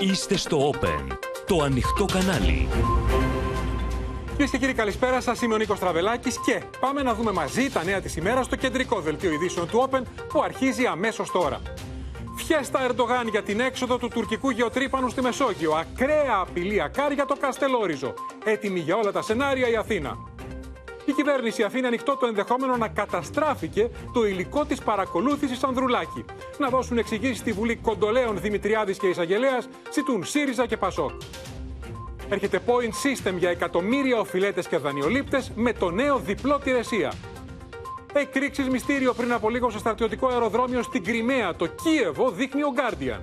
[0.00, 2.68] Είστε στο Open, το ανοιχτό κανάλι.
[4.30, 5.42] Κυρίες και κύριοι, καλησπέρα σας.
[5.42, 9.00] Είμαι ο Νίκος Τραβελάκης και πάμε να δούμε μαζί τα νέα της ημέρας στο κεντρικό
[9.00, 11.60] δελτίο ειδήσεων του Open που αρχίζει αμέσως τώρα.
[12.36, 15.72] Φιέστα Ερντογάν για την έξοδο του τουρκικού γεωτρύπανου στη Μεσόγειο.
[15.72, 18.14] Ακραία απειλή ακάρ για το Καστελόριζο.
[18.44, 20.27] Έτοιμη για όλα τα σενάρια η Αθήνα.
[21.08, 26.24] Η κυβέρνηση αφήνει ανοιχτό το ενδεχόμενο να καταστράφηκε το υλικό της παρακολούθησης Ανδρουλάκη.
[26.58, 29.62] Να δώσουν εξηγήσεις στη Βουλή Κοντολέων Δημητριάδης και Ισαγελέα,
[29.92, 31.10] ζητούν ΣΥΡΙΖΑ και ΠΑΣΟΚ.
[32.28, 37.12] Έρχεται point system για εκατομμύρια οφειλέτες και δανειολήπτε με το νέο διπλό τηρεσία.
[38.12, 41.54] Εκρήξεις μυστήριο πριν από λίγο στο στρατιωτικό αεροδρόμιο στην Κρυμαία.
[41.54, 43.20] Το Κίεβο δείχνει ο Guardian.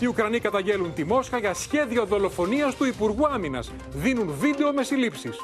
[0.00, 3.72] Οι Ουκρανοί καταγγέλουν τη Μόσχα για σχέδιο δολοφονίας του Υπουργού Άμυνας.
[3.90, 5.36] Δίνουν βίντεο με συλλήψεις.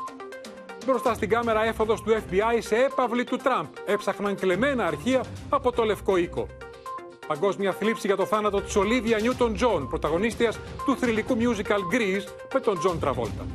[0.86, 3.66] Μπροστά στην κάμερα έφοδος του FBI σε έπαυλη του Τραμπ.
[3.86, 6.46] Έψαχναν κλεμμένα αρχεία από το Λευκό Οίκο.
[7.26, 12.60] Παγκόσμια θλίψη για το θάνατο της Ολίβια Νιούτον Τζον, πρωταγωνίστριας του θρυλικού musical Grease με
[12.60, 13.46] τον Τζον Τραβόλτα.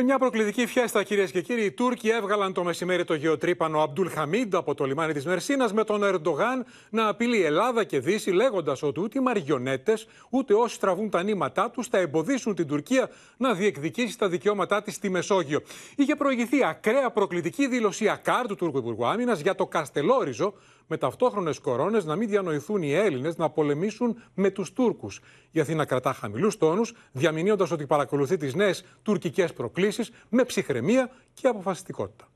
[0.00, 4.08] Με μια προκλητική φιέστα, κυρίες και κύριοι, οι Τούρκοι έβγαλαν το μεσημέρι το γεωτρύπανο Αμπτούλ
[4.08, 8.82] Χαμίντ από το λιμάνι της Μερσίνας με τον Ερντογάν να απειλεί Ελλάδα και Δύση, λέγοντας
[8.82, 13.54] ότι ούτε οι μαριονέτες ούτε όσοι τραβούν τα νήματά τους θα εμποδίσουν την Τουρκία να
[13.54, 15.60] διεκδικήσει τα δικαιώματά της στη Μεσόγειο.
[15.96, 20.54] Είχε προηγηθεί ακραία προκλητική δήλωση ακάρ του Τούρκου Υπουργού Άμυνας για το Καστελόριζο,
[20.88, 25.20] με ταυτόχρονες κορώνες να μην διανοηθούν οι Έλληνες να πολεμήσουν με τους Τούρκους.
[25.50, 31.48] Η Αθήνα κρατά χαμηλούς τόνους, διαμηνύοντας ότι παρακολουθεί τις νέες τουρκικές προκλήσεις με ψυχραιμία και
[31.48, 32.28] αποφασιστικότητα.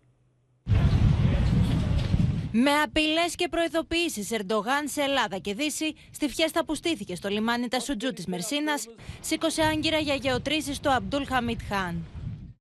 [2.54, 7.68] Με απειλές και προειδοποιήσει Ερντογάν σε Ελλάδα και Δύση, στη φιέστα που στήθηκε στο λιμάνι
[7.68, 8.88] Τασουτζού της Μερσίνας,
[9.20, 12.04] σήκωσε άγκυρα για γεωτρήσεις στο Αμπτούλ Χαμίτ Χάν.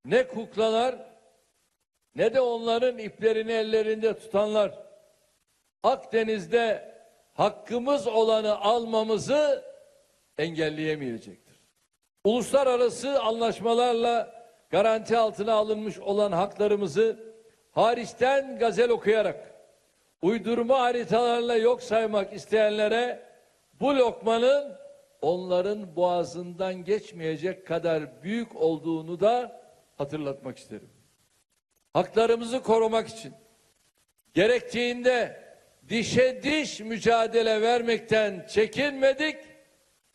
[0.08, 0.94] Ne kuklalar
[2.18, 4.70] ne de onların iplerini ellerinde tutanlar
[5.82, 6.94] Akdeniz'de
[7.34, 9.64] hakkımız olanı almamızı
[10.38, 11.60] engelleyemeyecektir.
[12.24, 17.34] Uluslararası anlaşmalarla garanti altına alınmış olan haklarımızı
[17.70, 19.54] hariçten gazel okuyarak
[20.22, 23.22] uydurma haritalarla yok saymak isteyenlere
[23.80, 24.76] bu lokmanın
[25.22, 29.62] onların boğazından geçmeyecek kadar büyük olduğunu da
[29.96, 30.90] hatırlatmak isterim.
[31.92, 33.34] Haklarımızı korumak için
[34.34, 35.42] gerektiğinde
[35.88, 39.36] dişe diş mücadele vermekten çekinmedik,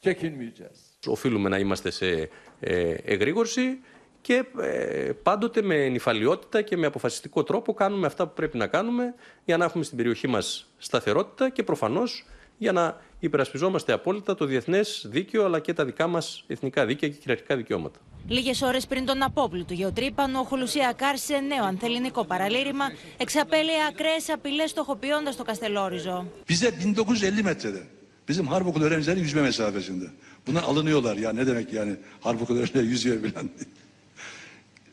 [0.03, 0.97] çekinmeyeceğiz.
[1.07, 2.29] Οφείλουμε να είμαστε σε
[2.59, 3.79] ε, εγρήγορση
[4.22, 9.13] και ε, πάντοτε με νυφαλιότητα και με αποφασιστικό τρόπο κάνουμε αυτά που πρέπει να κάνουμε
[9.45, 12.25] για να έχουμε στην περιοχή μας σταθερότητα και προφανώς
[12.57, 17.16] για να υπερασπιζόμαστε απόλυτα το διεθνές δίκαιο αλλά και τα δικά μας εθνικά δίκαια και
[17.16, 18.00] κυριαρχικά δικαιώματα.
[18.28, 22.85] Λίγες ώρες πριν τον απόπλου του γεωτρύπανου, ο Χουλουσία κάρσε νέο ανθεληνικό παραλήρημα,
[23.17, 26.25] εξαπέλυε ακραίες απειλές στοχοποιώντας το Καστελόριζο.
[26.47, 27.81] Bize 1950 metrede.
[28.28, 30.06] Bizim harp okulu öğrencileri yüzme mesafesinde.
[30.47, 33.50] Bunlar alınıyorlar ya ne demek yani harp okulu öğrencileri yüzüyor bilen.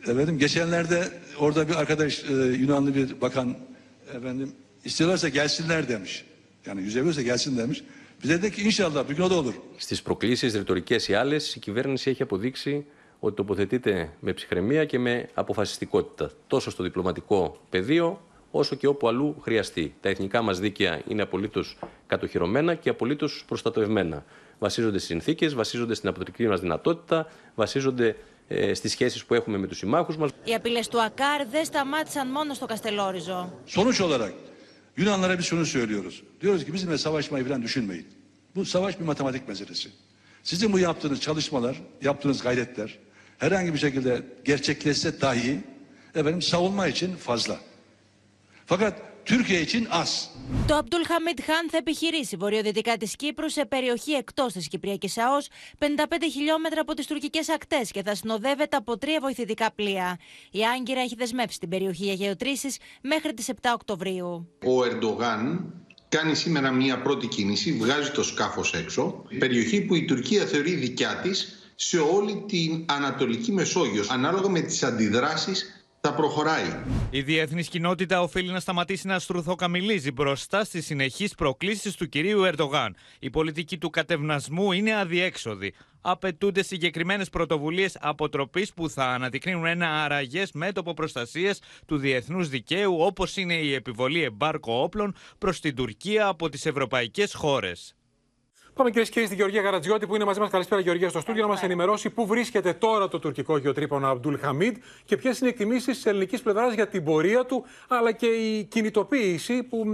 [0.02, 1.08] Efendim geçenlerde
[1.38, 3.56] orada bir arkadaş e, Yunanlı bir bakan
[4.16, 4.52] efendim
[4.84, 6.24] istiyorlarsa gelsinler demiş.
[6.66, 7.82] Yani yüzebiliyorsa gelsin demiş.
[8.22, 9.54] Bize de ki inşallah bir gün o da olur.
[9.76, 12.86] Στις προκλήσεις ρητορικές ή άλλες, η κυβέρνηση έχει αποδείξει
[13.20, 18.20] ότι τοποθετείται με ψυχραιμία και με αποφασιστικότητα, τόσο στο διπλωματικό πεδίο,
[18.50, 19.94] όσο και όπου αλλού χρειαστεί.
[20.00, 24.24] Τα εθνικά μας δίκαια είναι απολύτως κατοχυρωμένα και απολύτως προστατευμένα.
[24.58, 28.16] Βασίζονται στις συνθήκες, βασίζονται στην αποτρική μας δυνατότητα, βασίζονται
[28.48, 30.30] ε, στις σχέσεις που έχουμε με τους συμμάχους μας.
[30.44, 33.52] Οι απειλές του ΑΚΑΡ δεν σταμάτησαν μόνο στο Καστελόριζο.
[33.74, 34.32] Sonuç olarak
[34.96, 36.22] Yunanlara biz şunu söylüyoruz.
[36.40, 38.06] Diyoruz ki bizimle savaşmayı falan düşünmeyin.
[38.56, 39.88] Bu savaş bir matematik meselesi.
[40.42, 42.98] Sizin bu yaptığınız çalışmalar, yaptığınız gayretler
[43.38, 45.60] herhangi bir şekilde gerçekleşse dahi
[46.14, 47.60] efendim savunma için fazla.
[48.66, 50.30] Fakat Türkiye için az.
[50.66, 55.48] Το Αμπτούλ Χαμίτ Χάν θα επιχειρήσει βορειοδυτικά της Κύπρου σε περιοχή εκτός της Κυπριακής ΑΟΣ,
[55.78, 55.86] 55
[56.32, 60.18] χιλιόμετρα από τις τουρκικές ακτές και θα συνοδεύεται από τρία βοηθητικά πλοία.
[60.50, 64.48] Η Άγκυρα έχει δεσμεύσει την περιοχή για γεωτρήσεις μέχρι τις 7 Οκτωβρίου.
[64.64, 65.72] Ο Ερντογάν
[66.08, 71.20] κάνει σήμερα μια πρώτη κίνηση, βγάζει το σκάφος έξω, περιοχή που η Τουρκία θεωρεί δικιά
[71.22, 74.04] της σε όλη την Ανατολική Μεσόγειο.
[74.08, 76.82] Ανάλογα με τις αντιδράσεις θα προχωράει.
[77.10, 82.96] Η διεθνής κοινότητα οφείλει να σταματήσει να στρουθοκαμιλίζει μπροστά στις συνεχείς προκλήσεις του κυρίου Ερντογάν.
[83.18, 85.74] Η πολιτική του κατευνασμού είναι αδιέξοδη.
[86.00, 93.36] Απαιτούνται συγκεκριμένες πρωτοβουλίες αποτροπής που θα αναδεικνύουν ένα αραγές μέτωπο προστασίας του διεθνούς δικαίου, όπως
[93.36, 97.94] είναι η επιβολή εμπάρκο όπλων προς την Τουρκία από τις ευρωπαϊκές χώρες.
[98.74, 100.50] Πάμε κυρίες και κύριοι στη Γεωργία Γαρατζιώτη που είναι μαζί μας.
[100.50, 104.76] Καλησπέρα, Γεωργία, στο στούντιο να μας ενημερώσει πού βρίσκεται τώρα το τουρκικό γεωτρύπανο Αμπτούλ Χαμίδ
[105.04, 108.64] και ποιες είναι οι εκτιμήσεις της ελληνικής πλευράς για την πορεία του, αλλά και η
[108.64, 109.84] κινητοποίηση που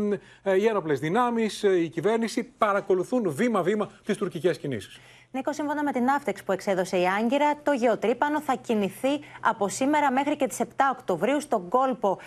[0.43, 5.01] ε, οι ένοπλες δυνάμεις, ε, η κυβέρνηση παρακολουθούν βήμα-βήμα τις τουρκικές κινήσεις.
[5.33, 10.13] Νίκο, σύμφωνα με την Αύτεξ που εξέδωσε η Άγκυρα, το γεωτρύπανο θα κινηθεί από σήμερα
[10.13, 12.19] μέχρι και τις 7 Οκτωβρίου στον κόλπο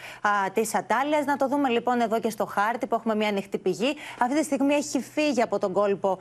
[0.53, 1.25] της Ατάλειας.
[1.25, 3.95] Να το δούμε λοιπόν εδώ και στο χάρτη που έχουμε μια ανοιχτή πηγή.
[4.19, 6.19] Αυτή τη στιγμή έχει φύγει από τον κόλπο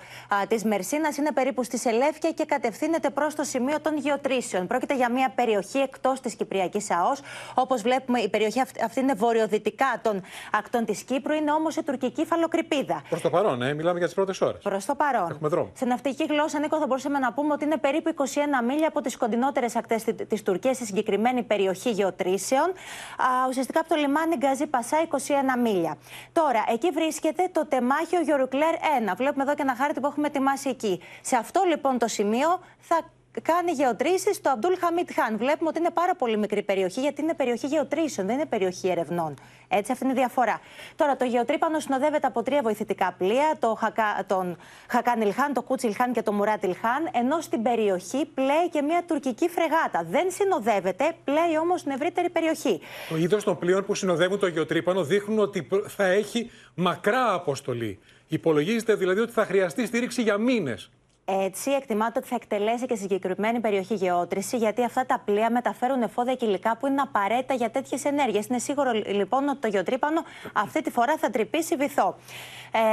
[0.48, 4.66] της Μερσίνας, είναι περίπου στη Σελέφια και κατευθύνεται προς το σημείο των γεωτρήσεων.
[4.66, 7.20] Πρόκειται για μια περιοχή εκτός της Κυπριακής ΑΟΣ.
[7.54, 12.24] Όπως βλέπουμε, η περιοχή αυτή είναι βορειοδυτικά των ακτών της Κύπρου, είναι όμως η τουρκική
[12.24, 13.02] φαλοκρηπίδα.
[13.08, 14.62] Προς το παρόν, ε, μιλάμε για τις πρώτες ώρες.
[14.62, 15.30] Προς το παρόν.
[15.30, 15.70] Έχουμε δρόμο.
[15.74, 18.24] Σε ναυτική γλώσσα, θα μπορούσαμε να πούμε ότι είναι περίπου 21
[18.66, 22.68] μίλια από τις κοντινότερες ακτές τη Τουρκίας, στη συγκεκριμένη περιοχή γεωτρήσεων.
[23.16, 25.96] Α, ουσιαστικά από το λιμάνι Γκαζί Πασά, 21 μίλια.
[26.32, 29.14] Τώρα, εκεί βρίσκεται το τεμάχιο Γιορουκλέρ 1.
[29.16, 31.00] Βλέπουμε εδώ και ένα χάρτη που έχουμε ετοιμάσει εκεί.
[31.22, 32.98] Σε αυτό λοιπόν το σημείο θα
[33.40, 35.38] κάνει γεωτρήσεις στο Αμπτούλ Χαμίτ Χάν.
[35.38, 39.34] Βλέπουμε ότι είναι πάρα πολύ μικρή περιοχή, γιατί είναι περιοχή γεωτρήσεων, δεν είναι περιοχή ερευνών.
[39.68, 40.60] Έτσι, αυτή είναι η διαφορά.
[40.96, 44.56] Τώρα, το γεωτρύπανο συνοδεύεται από τρία βοηθητικά πλοία, το Χακα, τον
[44.88, 49.04] Χακάν Ιλχάν, το Κούτσι Ιλχάν και το Μουράτ Ιλχάν, ενώ στην περιοχή πλέει και μια
[49.06, 50.04] τουρκική φρεγάτα.
[50.10, 52.80] Δεν συνοδεύεται, πλέει όμως στην ευρύτερη περιοχή.
[53.08, 57.98] Το είδος των πλοίων που συνοδεύουν το γεωτρύπανο δείχνουν ότι θα έχει μακρά αποστολή.
[58.28, 60.90] Υπολογίζεται δηλαδή ότι θα χρειαστεί στήριξη για μήνες.
[61.24, 66.34] Έτσι, εκτιμάται ότι θα εκτελέσει και συγκεκριμένη περιοχή γεώτρηση, γιατί αυτά τα πλοία μεταφέρουν εφόδια
[66.34, 68.46] και υλικά που είναι απαραίτητα για τέτοιες ενέργειες.
[68.46, 70.22] Είναι σίγουρο λοιπόν ότι το γεωτρύπανο
[70.52, 72.16] αυτή τη φορά θα τρυπήσει βυθό.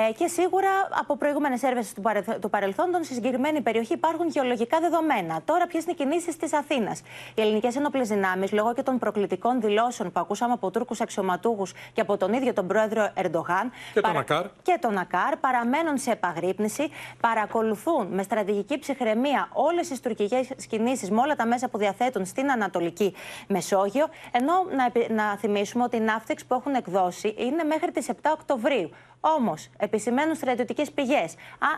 [0.09, 4.79] Ε, και σίγουρα από προηγούμενες έρευνες του, παρελθ, του παρελθόντων, στη συγκεκριμένη περιοχή υπάρχουν γεωλογικά
[4.79, 5.41] δεδομένα.
[5.45, 7.01] Τώρα, ποιες είναι οι κινήσεις της Αθήνας;
[7.35, 12.01] Οι ελληνικές ενόπλες δυνάμεις, λόγω και των προκλητικών δηλώσεων που ακούσαμε από Τούρκους αξιωματούχους και
[12.01, 14.13] από τον ίδιο τον πρόεδρο Ερντογάν και, παρα...
[14.13, 14.45] τον Ακάρ.
[14.61, 16.89] και τον Ακάρ, παραμένουν σε επαγρύπνηση,
[17.19, 22.51] παρακολουθούν με στρατηγική ψυχραιμία όλες τις τουρκικές κινήσεις με όλα τα μέσα που διαθέτουν στην
[22.51, 23.13] Ανατολική
[23.47, 24.07] Μεσόγειο.
[24.31, 28.89] Ενώ να, να θυμίσουμε ότι οι ναύτεξ που έχουν εκδώσει είναι μέχρι τις 7 Οκτωβρίου.
[29.21, 31.35] Όμως, επισημαίνουν στρατιωτικές πηγές,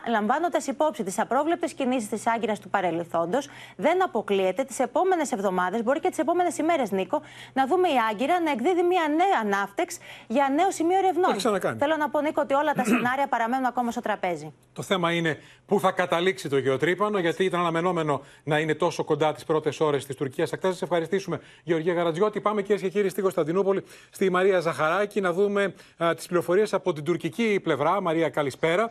[0.08, 6.00] λαμβάνοντας υπόψη τις απρόβλεπτες κινήσεις της Άγκυρας του παρελθόντος, δεν αποκλείεται τις επόμενες εβδομάδες, μπορεί
[6.00, 7.22] και τις επόμενες ημέρες, Νίκο,
[7.52, 11.40] να δούμε η Άγκυρα να εκδίδει μια νέα ναύτεξ για νέο σημείο ερευνών.
[11.78, 14.52] Θέλω να πω, Νίκο, ότι όλα τα σενάρια παραμένουν ακόμα στο τραπέζι.
[14.72, 19.32] Το θέμα είναι πού θα καταλήξει το γεωτρύπανο, γιατί ήταν αναμενόμενο να είναι τόσο κοντά
[19.32, 20.52] τις πρώτες ώρες της Τουρκίας.
[20.52, 22.40] Ακτά σας ευχαριστήσουμε, Γεωργία Γαρατζιώτη.
[22.40, 25.74] Πάμε κυρίες και κύριοι στη Κωνσταντινούπολη, στη Μαρία Ζαχαράκη, να δούμε
[26.16, 28.00] τις πληροφορίες από την τουρκική τουρκική πλευρά.
[28.00, 28.90] Μαρία, καλησπέρα.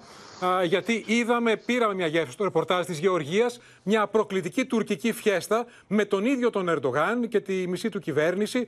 [0.63, 6.25] γιατί είδαμε, πήραμε μια γεύση στο ρεπορτάζ της Γεωργίας, μια προκλητική τουρκική φιέστα με τον
[6.25, 8.67] ίδιο τον Ερντογάν και τη μισή του κυβέρνηση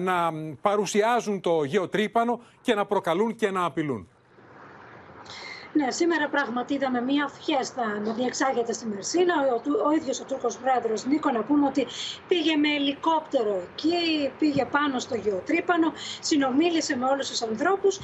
[0.00, 4.08] να παρουσιάζουν το γεωτρύπανο και να προκαλούν και να απειλούν.
[5.76, 9.34] Ναι, σήμερα πράγματι είδαμε μία φιέστα να διεξάγεται στη Μερσίνα.
[9.54, 11.86] Ο, ο ίδιος ο Τούρκος πρόεδρος Νίκο, να πούμε ότι
[12.28, 17.98] πήγε με ελικόπτερο εκεί, πήγε πάνω στο γεωτρύπανο, συνομίλησε με όλους τους ανθρώπους.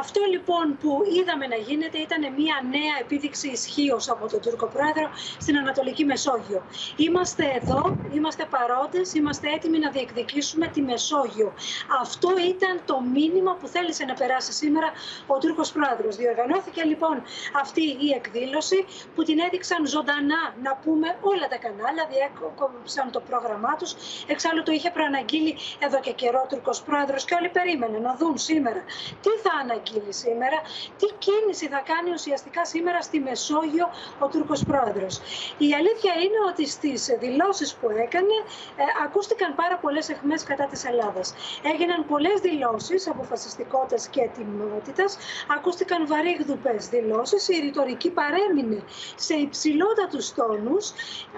[0.00, 5.10] Αυτό λοιπόν που είδαμε να γίνεται ήταν μία νέα επίδειξη ισχύω από τον Τούρκο πρόεδρο
[5.38, 6.62] στην Ανατολική Μεσόγειο.
[6.96, 11.52] Είμαστε εδώ, είμαστε παρόντες, είμαστε έτοιμοι να διεκδικήσουμε τη Μεσόγειο.
[12.00, 14.88] Αυτό ήταν το μήνυμα που θέλησε να περάσει σήμερα
[15.26, 16.16] ο Τούρκος πρόεδρος.
[16.16, 18.78] Διοργανώθηκε λοιπόν Λοιπόν αυτή η εκδήλωση
[19.14, 23.90] που την έδειξαν ζωντανά να πούμε όλα τα κανάλια, διέκοψαν το πρόγραμμά τους.
[24.26, 28.38] Εξάλλου το είχε προαναγγείλει εδώ και καιρό ο Τουρκος Πρόεδρος και όλοι περίμεναν να δουν
[28.38, 28.80] σήμερα
[29.22, 30.58] τι θα αναγγείλει σήμερα,
[30.98, 33.86] τι κίνηση θα κάνει ουσιαστικά σήμερα στη Μεσόγειο
[34.18, 35.14] ο Τούρκος Πρόεδρος.
[35.58, 38.36] Η αλήθεια είναι ότι στις δηλώσεις που έκανε
[38.76, 41.34] ε, ακούστηκαν πάρα πολλές εχμές κατά της Ελλάδας.
[41.72, 45.18] Έγιναν πολλές δηλώσεις αποφασιστικότητας και ετοιμότητας,
[45.56, 48.82] ακούστηκαν βαρύγδουπες δηλώσεις η ρητορική παρέμεινε
[49.16, 50.92] σε υψηλότατου τόνους,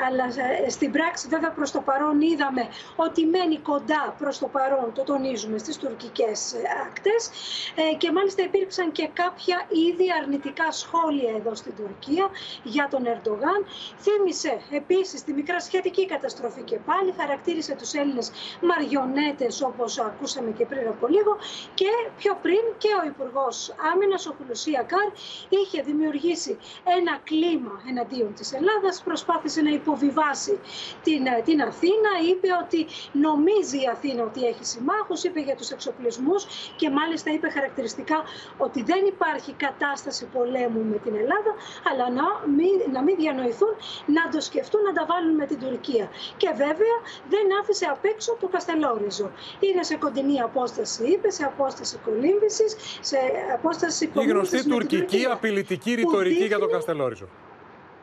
[0.07, 0.25] αλλά
[0.65, 5.03] ε, στην πράξη βέβαια προς το παρόν είδαμε ότι μένει κοντά προς το παρόν, το
[5.03, 7.31] τονίζουμε στις τουρκικές ε, ακτές
[7.75, 12.27] ε, και μάλιστα υπήρξαν και κάποια ήδη αρνητικά σχόλια εδώ στην Τουρκία
[12.63, 13.61] για τον Ερντογάν.
[13.99, 20.67] Θύμησε επίσης τη μικρά σχετική καταστροφή και πάλι, χαρακτήρισε τους Έλληνες μαριονέτες όπως ακούσαμε και
[20.67, 21.37] πριν από λίγο
[21.75, 25.09] και πιο πριν και ο Υπουργός Άμυνας, ο Χουλουσία Καρ,
[25.49, 26.59] είχε δημιουργήσει
[26.99, 30.59] ένα κλίμα εναντίον της Ελλάδας, προσπάθησε να υποβιβάσει
[31.03, 35.71] την, ε, την Αθήνα, είπε ότι νομίζει η Αθήνα ότι έχει συμμάχους, είπε για τους
[35.71, 38.19] εξοπλισμούς και μάλιστα είπε χαρακτηριστικά
[38.59, 41.53] ότι δεν υπάρχει κατάσταση πολέμου με την Ελλάδα,
[41.91, 42.27] αλλά να
[42.57, 43.75] μην, να μην διανοηθούν
[44.07, 46.11] να το σκεφτούν να τα βάλουν με την Τουρκία.
[46.37, 46.97] Και βέβαια
[47.29, 49.31] δεν άφησε απ' έξω το Καστελόριζο.
[49.61, 53.19] Είναι σε κοντινή απόσταση, είπε, σε απόσταση κολύμβησης, σε
[53.55, 57.27] απόσταση Η γνωστή τουρκική απειλητική ρητορική για τον Καστελόριζο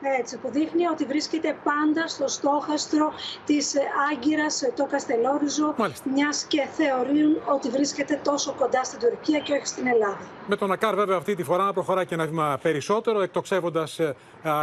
[0.01, 3.13] έτσι, που δείχνει ότι βρίσκεται πάντα στο στόχαστρο
[3.45, 6.09] της ε, Άγκυρας ε, το Καστελόριζο, Μάλιστα.
[6.09, 10.19] μιας και θεωρούν ότι βρίσκεται τόσο κοντά στην Τουρκία και όχι στην Ελλάδα.
[10.47, 14.15] Με τον Ακάρ βέβαια αυτή τη φορά να προχωρά και ένα βήμα περισσότερο, εκτοξεύοντας ε,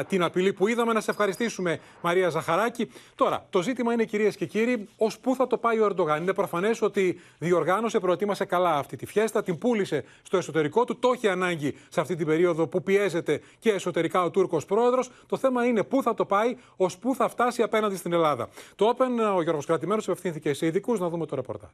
[0.08, 0.92] την απειλή που είδαμε.
[0.92, 2.90] Να σε ευχαριστήσουμε Μαρία Ζαχαράκη.
[3.14, 6.32] Τώρα, το ζήτημα είναι κυρίες και κύριοι, ως πού θα το πάει ο Ερντογάν; Είναι
[6.32, 11.28] προφανές ότι διοργάνωσε, προετοίμασε καλά αυτή τη φιέστα, την πούλησε στο εσωτερικό του, το έχει
[11.28, 15.10] ανάγκη σε αυτή την περίοδο που πιέζεται και εσωτερικά ο Τούρκος πρόεδρος.
[15.26, 18.48] Το θέμα είναι πού θα το πάει, ως πού θα φτάσει απέναντι στην Ελλάδα.
[18.76, 21.70] Το Open, ο Γιώργος Κρατημένος απευθύνθηκε σε ειδικούς να δούμε το ρεπορτάζ.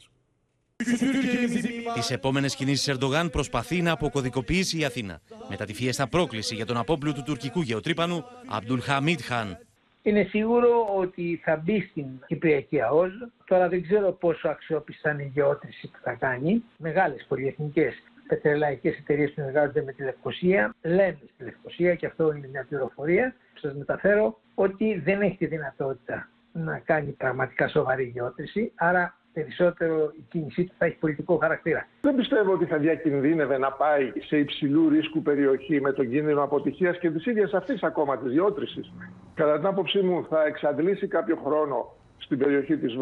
[1.94, 5.20] Τις επόμενες κινήσεις Ερντογάν προσπαθεί να αποκωδικοποιήσει η Αθήνα.
[5.48, 9.58] Μετά τη φιέστα πρόκληση για τον απόπλου του τουρκικού γεωτρύπανου, Αμπτουλ Χαμίτ Χαν.
[10.02, 13.10] Είναι σίγουρο ότι θα μπει στην Κυπριακή ΑΟΣ.
[13.44, 16.62] Τώρα δεν ξέρω πόσο αξιόπιστα είναι η γεώτρηση που θα κάνει.
[16.76, 17.94] Μεγάλες πολυεθνικές
[18.28, 23.34] πετρελαϊκές εταιρείες που συνεργάζονται με τη Λευκοσία λένε στη Λευκοσία και αυτό είναι μια πληροφορία
[23.52, 30.12] που σας μεταφέρω ότι δεν έχει τη δυνατότητα να κάνει πραγματικά σοβαρή γεώτρηση άρα περισσότερο
[30.16, 31.86] η κίνησή του θα έχει πολιτικό χαρακτήρα.
[32.00, 36.98] Δεν πιστεύω ότι θα διακινδύνευε να πάει σε υψηλού ρίσκου περιοχή με τον κίνδυνο αποτυχίας
[36.98, 38.92] και της ίδιας αυτής ακόμα της γεώτρησης.
[39.34, 42.94] Κατά την άποψή μου, θα εξαντλήσει κάποιο χρόνο στην περιοχή της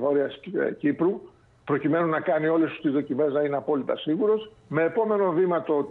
[0.00, 0.40] Βόρειας
[0.78, 1.20] Κύπρου
[1.64, 4.52] προκειμένου να κάνει όλες τις δοκιμές να είναι απόλυτα σίγουρος.
[4.68, 5.88] Με επόμενο βήμα το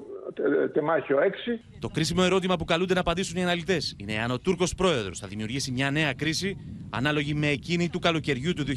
[0.74, 1.60] τεμάχιο 6.
[1.80, 5.28] Το κρίσιμο ερώτημα που καλούνται να απαντήσουν οι αναλυτές είναι αν ο Τούρκος πρόεδρος θα
[5.28, 6.58] δημιουργήσει μια νέα κρίση
[6.90, 8.72] ανάλογη με εκείνη του καλοκαιριού του 2020.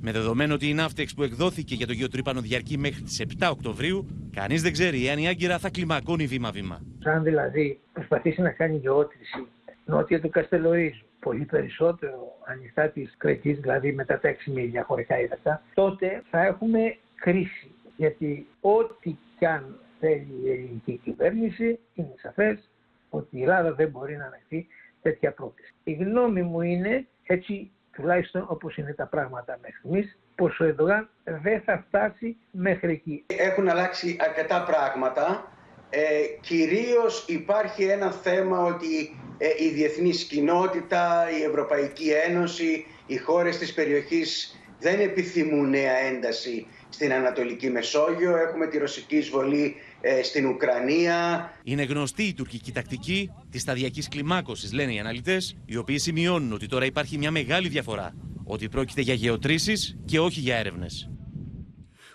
[0.00, 4.06] Με δεδομένο ότι η ναύτεξ που εκδόθηκε για το γεωτρύπανο διαρκεί μέχρι τις 7 Οκτωβρίου,
[4.32, 6.80] κανείς δεν ξέρει αν η Άγκυρα θα κλιμακώνει βήμα-βήμα.
[7.04, 9.46] Αν δηλαδή προσπαθήσει να κάνει γεώτρηση
[9.84, 15.62] νότια του Καστελορίζου πολύ περισσότερο ανοιχτά της Κρετής, δηλαδή μετά τα 6 μίλια χωρικά ύδατα,
[15.74, 17.70] τότε θα έχουμε κρίση.
[17.96, 22.70] Γιατί ό,τι κι αν θέλει η ελληνική κυβέρνηση, είναι σαφές
[23.10, 24.66] ότι η Ελλάδα δεν μπορεί να ανεχθεί
[25.02, 25.74] τέτοια πρόκληση.
[25.84, 31.08] Η γνώμη μου είναι, έτσι τουλάχιστον όπως είναι τα πράγματα μέχρι στιγμής, πως ο Ερντογάν
[31.24, 33.24] δεν θα φτάσει μέχρι εκεί.
[33.26, 35.52] Έχουν αλλάξει αρκετά πράγματα.
[35.96, 43.58] Ε, κυρίως υπάρχει ένα θέμα ότι ε, η διεθνής κοινότητα, η Ευρωπαϊκή Ένωση, οι χώρες
[43.58, 48.36] της περιοχής δεν επιθυμούν νέα ένταση στην Ανατολική Μεσόγειο.
[48.36, 51.50] Έχουμε τη ρωσική εισβολή ε, στην Ουκρανία.
[51.64, 56.66] Είναι γνωστή η τουρκική τακτική της σταδιακής κλιμάκωσης, λένε οι αναλυτές, οι οποίοι σημειώνουν ότι
[56.66, 58.14] τώρα υπάρχει μια μεγάλη διαφορά.
[58.44, 61.08] Ότι πρόκειται για γεωτρήσεις και όχι για έρευνες.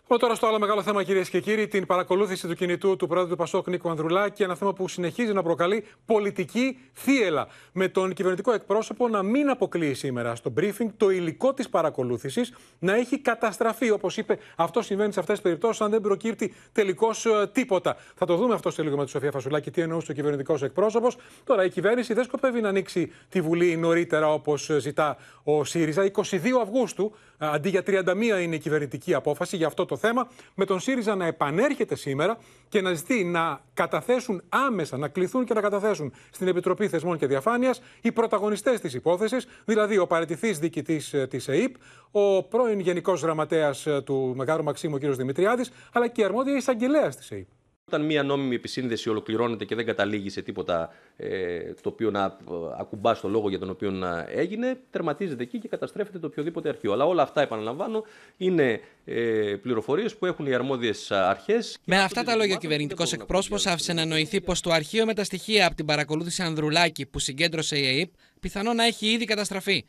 [0.09, 3.29] Πάμε τώρα στο άλλο μεγάλο θέμα, κυρίες και κύριοι, την παρακολούθηση του κινητού του πρόεδρου
[3.29, 4.43] του Πασόκ Νίκο Ανδρουλάκη.
[4.43, 7.47] Ένα θέμα που συνεχίζει να προκαλεί πολιτική θύελα.
[7.71, 12.95] Με τον κυβερνητικό εκπρόσωπο να μην αποκλείει σήμερα στο briefing το υλικό της παρακολούθησης να
[12.95, 13.91] έχει καταστραφεί.
[13.91, 17.97] Όπως είπε, αυτό συμβαίνει σε αυτές τις περιπτώσεις, αν δεν προκύπτει τελικώς ε, τίποτα.
[18.15, 21.17] Θα το δούμε αυτό σε λίγο με τη Σοφία Φασουλάκη, τι εννοούσε ο κυβερνητικός εκπρόσωπος.
[21.43, 26.11] Τώρα η κυβέρνηση δεν σκοπεύει να ανοίξει τη Βουλή νωρίτερα όπως ζητά ο ΣΥΡΙΖΑ.
[26.11, 26.25] 22
[26.61, 30.79] Αυγούστου, ε, αντί για 31 είναι η κυβερνητική απόφαση για αυτό το θέμα, με τον
[30.79, 32.37] ΣΥΡΙΖΑ να επανέρχεται σήμερα
[32.69, 37.27] και να ζητεί να καταθέσουν άμεσα, να κληθούν και να καταθέσουν στην Επιτροπή Θεσμών και
[37.27, 41.75] Διαφάνειας οι πρωταγωνιστές της υπόθεσης, δηλαδή ο παρετηθή διοικητής ε, της ΕΕΠ,
[42.11, 45.15] ο πρώην Γενικός Γραμματέας ε, του Μεγάρου Μαξίμου, ο κ.
[45.15, 47.47] Δημητριάδης, αλλά και η αρμόδια εισαγγελέας της ΕΕΠ.
[47.89, 52.53] Όταν μία νόμιμη επισύνδεση ολοκληρώνεται και δεν καταλήγει σε τίποτα ε, το οποίο να ε,
[52.79, 56.93] ακουμπά στο λόγο για τον οποίο να έγινε, τερματίζεται εκεί και καταστρέφεται το οποιοδήποτε αρχείο.
[56.93, 58.03] Αλλά όλα αυτά, επαναλαμβάνω,
[58.37, 61.77] είναι ε, πληροφορίες που έχουν οι αρμόδιες αρχές.
[61.83, 65.23] Με αυτά τα λόγια, ο κυβερνητικός εκπρόσωπος άφησε να νοηθεί πως το αρχείο με τα
[65.23, 69.85] στοιχεία από την παρακολούθηση Ανδρουλάκη που συγκέντρωσε η ΑΕΠ πιθανόν να έχει ήδη καταστραφεί.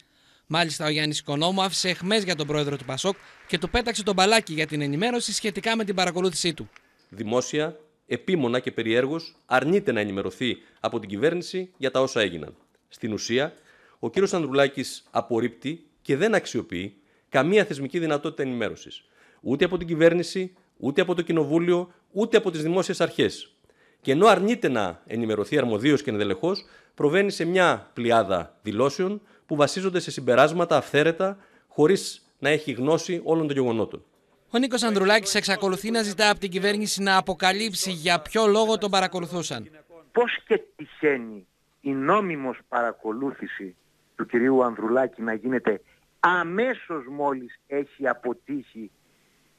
[0.46, 3.16] Μάλιστα, ο Γιάννης Οικονόμου άφησε εχμές για τον πρόεδρο του Πασόκ
[3.46, 6.68] και του πέταξε τον μπαλάκι για την ενημέρωση σχετικά με την παρακολούθησή του.
[7.08, 7.76] Δημόσια
[8.12, 12.54] επίμονα και περιέργως αρνείται να ενημερωθεί από την κυβέρνηση για τα όσα έγιναν.
[12.88, 13.52] Στην ουσία,
[13.98, 14.16] ο κ.
[14.32, 16.94] Ανδρουλάκης απορρίπτει και δεν αξιοποιεί
[17.28, 19.04] καμία θεσμική δυνατότητα ενημέρωσης.
[19.40, 23.54] Ούτε από την κυβέρνηση, ούτε από το κοινοβούλιο, ούτε από τις δημόσιες αρχές.
[24.00, 26.64] Και ενώ αρνείται να ενημερωθεί αρμοδίως και ενδελεχώς,
[26.94, 31.38] προβαίνει σε μια πλειάδα δηλώσεων που βασίζονται σε συμπεράσματα αυθαίρετα,
[31.68, 34.04] χωρίς να έχει γνώση όλων των γεγονότων.
[34.52, 38.90] Ο Νίκος Ανδρουλάκης εξακολουθεί να ζητά από την κυβέρνηση να αποκαλύψει για ποιο λόγο τον
[38.90, 39.70] παρακολουθούσαν.
[40.12, 41.46] Πώς και τυχαίνει
[41.80, 43.76] η νόμιμος παρακολούθηση
[44.16, 45.80] του κυρίου Ανδρουλάκη να γίνεται
[46.20, 48.90] αμέσως μόλις έχει αποτύχει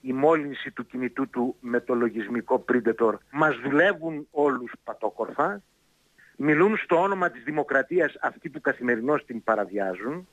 [0.02, 3.14] η μόλυνση του κινητού του με το λογισμικό Predator.
[3.32, 5.62] Μας δουλεύουν όλους πατόκορφα,
[6.36, 10.28] μιλούν στο όνομα της δημοκρατίας αυτοί που καθημερινώς την παραβιάζουν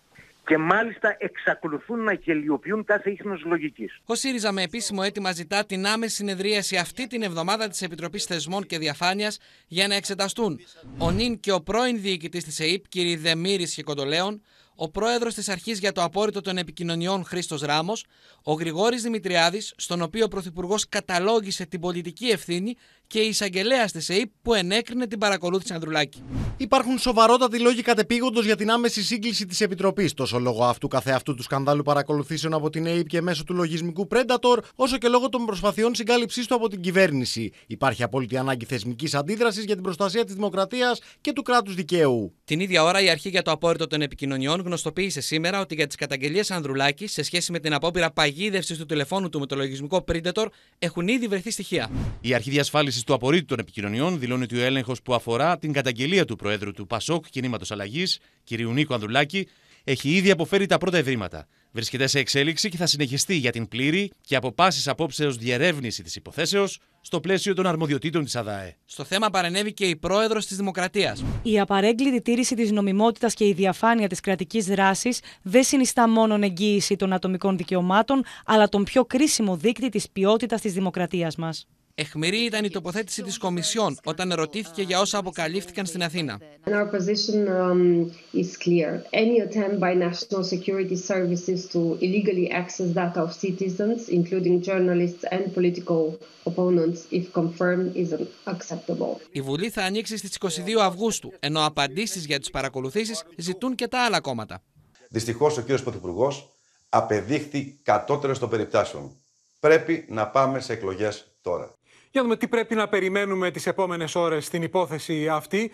[0.48, 4.00] και μάλιστα εξακολουθούν να γελιοποιούν κάθε ίχνος λογικής.
[4.04, 8.66] Ο ΣΥΡΙΖΑ με επίσημο αίτημα ζητά την άμεση συνεδρίαση αυτή την εβδομάδα της Επιτροπής Θεσμών
[8.66, 10.60] και Διαφάνειας για να εξεταστούν
[10.98, 13.18] ο νυν και ο πρώην διοικητής της ΕΕΠ, κ.
[13.18, 14.42] Δεμήρης και Κοντολέων,
[14.74, 18.04] ο πρόεδρος της Αρχής για το Απόρριτο των Επικοινωνιών Χρήστος Ράμος,
[18.42, 22.76] ο Γρηγόρης Δημητριάδης, στον οποίο ο Πρωθυπουργός καταλόγησε την πολιτική ευθύνη
[23.08, 26.22] και η εισαγγελέα τη ΕΕΠ που ενέκρινε την παρακολούθηση Ανδρουλάκη.
[26.56, 31.42] Υπάρχουν σοβαρότατοι λόγοι κατεπήγοντο για την άμεση σύγκληση της Επιτροπής, τόσο λόγω αυτού καθεαυτού του
[31.42, 35.94] σκανδάλου παρακολουθήσεων από την ΑΕΠ και μέσω του λογισμικού Predator, όσο και λόγω των προσπαθειών
[35.94, 37.52] συγκάλυψής του από την κυβέρνηση.
[37.66, 42.34] Υπάρχει απόλυτη ανάγκη θεσμικής αντίδρασης για την προστασία της δημοκρατίας και του κράτους δικαίου.
[42.44, 45.96] Την ίδια ώρα, η Αρχή για το Απόρριτο των Επικοινωνιών γνωστοποίησε σήμερα ότι για τις
[45.96, 50.46] καταγγελίες Ανδρουλάκη σε σχέση με την απόπειρα παγίδευσης του τηλεφώνου του με το λογισμικό Predator
[50.78, 51.90] έχουν ήδη βρεθεί στοιχεία.
[52.20, 56.24] Η Αρχή Διασφάλισης του Απορρίτου των Επικοινωνιών δηλώνει ότι ο έλεγχος που αφορά την καταγγελία
[56.24, 58.58] του Προέδρου του Πασόκ Κινήματος Αλλαγής, κ.
[58.58, 59.48] Νίκο Ανδρουλάκη,
[59.84, 61.46] έχει ήδη αποφέρει τα πρώτα ευρήματα.
[61.72, 66.16] Βρίσκεται σε εξέλιξη και θα συνεχιστεί για την πλήρη και από πάσης απόψεω διερεύνηση της
[66.16, 68.76] υποθέσεως στο πλαίσιο των αρμοδιοτήτων της ΑΔΑΕ.
[68.84, 71.24] Στο θέμα παρενέβη και η πρόεδρος της Δημοκρατίας.
[71.42, 76.96] Η απαρέγκλητη τήρηση της νομιμότητας και η διαφάνεια της κρατικής δράσης δεν συνιστά μόνο εγγύηση
[76.96, 81.66] των ατομικών δικαιωμάτων, αλλά τον πιο κρίσιμο δείκτη της ποιότητας της δημοκρατίας μας.
[82.00, 86.38] Εχμηρή ήταν η τοποθέτηση της Κομισιόν όταν ερωτήθηκε για όσα αποκαλύφθηκαν στην Αθήνα.
[86.64, 88.10] Our position um,
[88.42, 88.90] is clear.
[89.12, 95.42] Any attempt by national security services to illegally access data of citizens, including journalists and
[95.56, 96.02] political
[96.50, 98.08] opponents, if confirmed, is
[98.46, 99.16] unacceptable.
[99.32, 104.04] Η Βουλή θα ανοίξει στις 22 Αυγούστου, ενώ απαντήσεις για τις παρακολουθήσεις ζητούν και τα
[104.04, 104.62] άλλα κόμματα.
[105.08, 106.52] Δυστυχώς ο κύριος Πρωθυπουργός
[106.88, 109.12] απεδείχθη κατώτερος των περιπτώσεων.
[109.60, 111.77] Πρέπει να πάμε σε εκλογές τώρα.
[112.10, 115.70] Για να δούμε τι πρέπει να περιμένουμε τις επόμενες ώρες στην υπόθεση αυτή.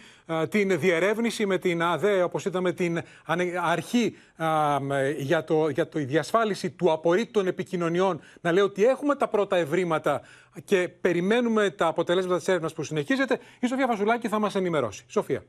[0.49, 3.03] Την διερεύνηση με την ΑΔΕ, όπως είδαμε, την
[3.63, 4.17] αρχή
[5.17, 8.21] για, το, για το, διασφάλιση του απορρίτου των επικοινωνιών.
[8.41, 10.23] Να λέει ότι έχουμε τα πρώτα ευρήματα
[10.65, 13.39] και περιμένουμε τα αποτελέσματα της έρευνας που συνεχίζεται.
[13.61, 15.05] Η Σοφία Φασουλάκη θα μας ενημερώσει.
[15.09, 15.45] Σοφία.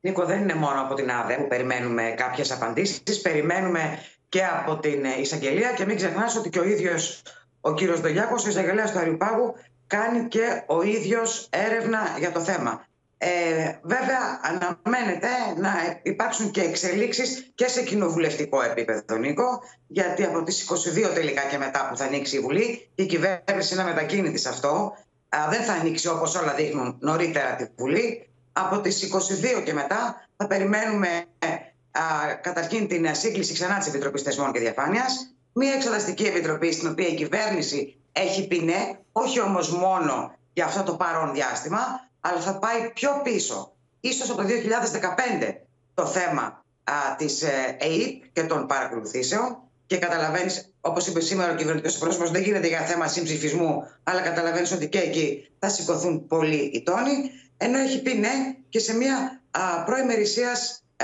[0.00, 3.20] Νίκο, δεν είναι μόνο από την ΑΔΕ που περιμένουμε κάποιες απαντήσεις.
[3.22, 7.22] Περιμένουμε και από την εισαγγελία και μην ξεχνάς ότι και ο ίδιος
[7.66, 9.54] ο κύριος Δολιάκος, ο εισαγγελέας του Αριουπάγου,
[9.86, 12.86] κάνει και ο ίδιος έρευνα για το θέμα.
[13.18, 13.28] Ε,
[13.82, 21.14] βέβαια, αναμένεται να υπάρξουν και εξελίξεις και σε κοινοβουλευτικό επίπεδο, Νίκο, γιατί από τις 22
[21.14, 24.96] τελικά και μετά που θα ανοίξει η Βουλή, η κυβέρνηση είναι μετακίνητη σε αυτό.
[25.28, 28.28] Α, δεν θα ανοίξει όπως όλα δείχνουν νωρίτερα τη Βουλή.
[28.52, 29.02] Από τις
[29.58, 31.08] 22 και μετά θα περιμένουμε
[31.90, 37.08] α, καταρχήν την σύγκληση ξανά της Επιτροπής Θεσμών και Διαφάνειας μια εξεταστική επιτροπή στην οποία
[37.08, 41.78] η κυβέρνηση έχει πει ναι, όχι όμως μόνο για αυτό το παρόν διάστημα,
[42.20, 43.72] αλλά θα πάει πιο πίσω.
[44.00, 44.48] Ίσως από το
[45.48, 45.54] 2015
[45.94, 51.54] το θέμα α, της ε, ΕΕΠ και των παρακολουθήσεων και καταλαβαίνεις, όπως είπε σήμερα ο
[51.54, 56.70] κυβερνητικός πρόσωπο, δεν γίνεται για θέμα συμψηφισμού, αλλά καταλαβαίνεις ότι και εκεί θα σηκωθούν πολλοί
[56.74, 57.30] οι τόνοι.
[57.56, 59.40] Ενώ έχει πει ναι και σε μια
[59.86, 60.50] προημερησία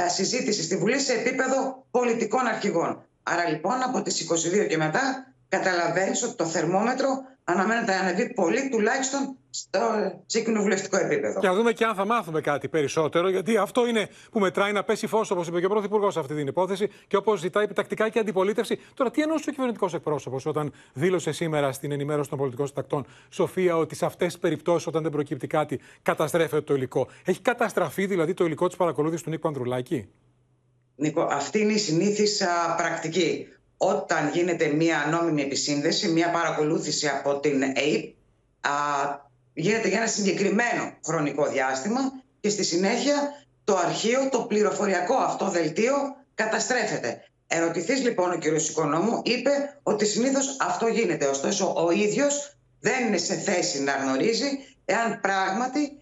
[0.08, 3.06] συζήτηση στη Βουλή σε επίπεδο πολιτικών αρχηγών.
[3.22, 4.28] Άρα λοιπόν από τις
[4.64, 7.08] 22 και μετά καταλαβαίνεις ότι το θερμόμετρο
[7.44, 9.80] αναμένεται να ανεβεί πολύ τουλάχιστον στο,
[10.26, 11.40] σε κοινοβουλευτικό επίπεδο.
[11.40, 14.84] Και να δούμε και αν θα μάθουμε κάτι περισσότερο, γιατί αυτό είναι που μετράει να
[14.84, 18.08] πέσει φως, όπως είπε και ο Πρωθυπουργός σε αυτή την υπόθεση και όπως ζητάει επιτακτικά
[18.08, 18.78] και αντιπολίτευση.
[18.94, 23.76] Τώρα, τι εννοούσε ο κυβερνητικός εκπρόσωπος όταν δήλωσε σήμερα στην ενημέρωση των πολιτικών συντακτών, Σοφία,
[23.76, 27.08] ότι σε αυτές τις περιπτώσεις, όταν δεν προκύπτει κάτι, καταστρέφεται το υλικό.
[27.24, 30.08] Έχει καταστραφεί δηλαδή το υλικό της παρακολούθησης του Νίκου Ανδρουλάκη;
[30.96, 32.42] Νίκο, αυτή είναι η συνήθις
[32.76, 33.46] πρακτική.
[33.76, 38.14] Όταν γίνεται μια νόμιμη επισύνδεση, μια παρακολούθηση από την ΑΕΠ,
[39.52, 42.00] γίνεται για ένα συγκεκριμένο χρονικό διάστημα
[42.40, 43.14] και στη συνέχεια
[43.64, 45.94] το αρχείο, το πληροφοριακό αυτό δελτίο
[46.34, 47.24] καταστρέφεται.
[47.46, 48.44] Ερωτηθείς λοιπόν ο κ.
[48.44, 49.50] Οικονόμου είπε
[49.82, 51.26] ότι συνήθως αυτό γίνεται.
[51.26, 54.46] Ωστόσο ο ίδιος δεν είναι σε θέση να γνωρίζει
[54.84, 56.01] εάν πράγματι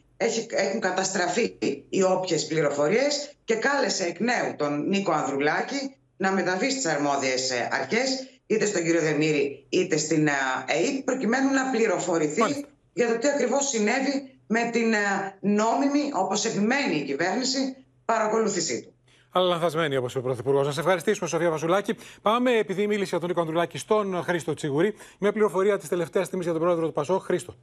[0.50, 1.56] έχουν καταστραφεί
[1.88, 7.68] οι όποιες πληροφορίες και κάλεσε εκ νέου τον Νίκο Ανδρουλάκη να μεταβεί στις αρμόδιες ε,
[7.72, 10.32] αρχές είτε στον κύριο Δεμήρη είτε στην ε,
[10.66, 14.98] ΕΕΠ προκειμένου να πληροφορηθεί για το τι ακριβώς συνέβη με την ε,
[15.40, 18.92] νόμιμη, όπως επιμένει η κυβέρνηση, παρακολούθησή του.
[19.32, 20.74] Αλλά λανθασμένη, όπως είπε ο Πρωθυπουργός.
[20.74, 21.94] Σα ευχαριστήσουμε, Σοφία Βασουλάκη.
[22.22, 24.94] Πάμε, επειδή μίλησε για τον Νίκο Ανδρουλάκη, στον Χρήστο Τσιγουρή.
[25.18, 27.56] Μια πληροφορία της τελευταίας στιγμής για τον πρόεδρο του Πασό, Χρήστο.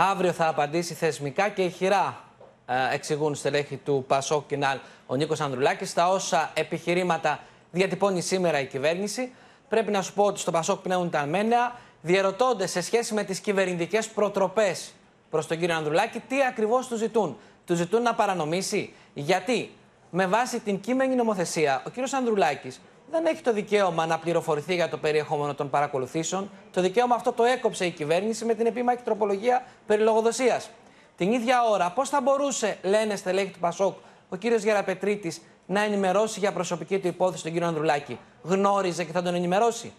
[0.00, 2.24] Αύριο θα απαντήσει θεσμικά και ηχηρά,
[2.66, 5.90] ε, εξηγούν στελέχη του Πασόκ Κινάλ ο Νίκος Ανδρουλάκης.
[5.90, 9.32] Στα όσα επιχειρήματα διατυπώνει σήμερα η κυβέρνηση,
[9.68, 13.40] πρέπει να σου πω ότι στο Πασόκ πνέουν τα μένεα, διαρωτώνται σε σχέση με τις
[13.40, 14.92] κυβερνητικές προτροπές
[15.30, 17.36] προς τον κύριο Ανδρουλάκη τι ακριβώς του ζητούν.
[17.66, 18.94] Του ζητούν να παρανομήσει.
[19.14, 19.70] Γιατί
[20.10, 22.14] με βάση την κείμενη νομοθεσία, ο κ.
[22.14, 26.50] Ανδρουλάκης δεν έχει το δικαίωμα να πληροφορηθεί για το περιεχόμενο των παρακολουθήσεων.
[26.70, 30.70] Το δικαίωμα αυτό το έκοψε η κυβέρνηση με την επίμαχη τροπολογία περί λογοδοσίας.
[31.16, 33.96] Την ίδια ώρα, πώς θα μπορούσε, λένε στελέχη του Πασόκ,
[34.28, 34.44] ο κ.
[34.44, 37.62] Γεραπετρίτης να ενημερώσει για προσωπική του υπόθεση τον κ.
[37.62, 39.92] Ανδρουλάκη; Γνώριζε και θα τον ενημερώσει.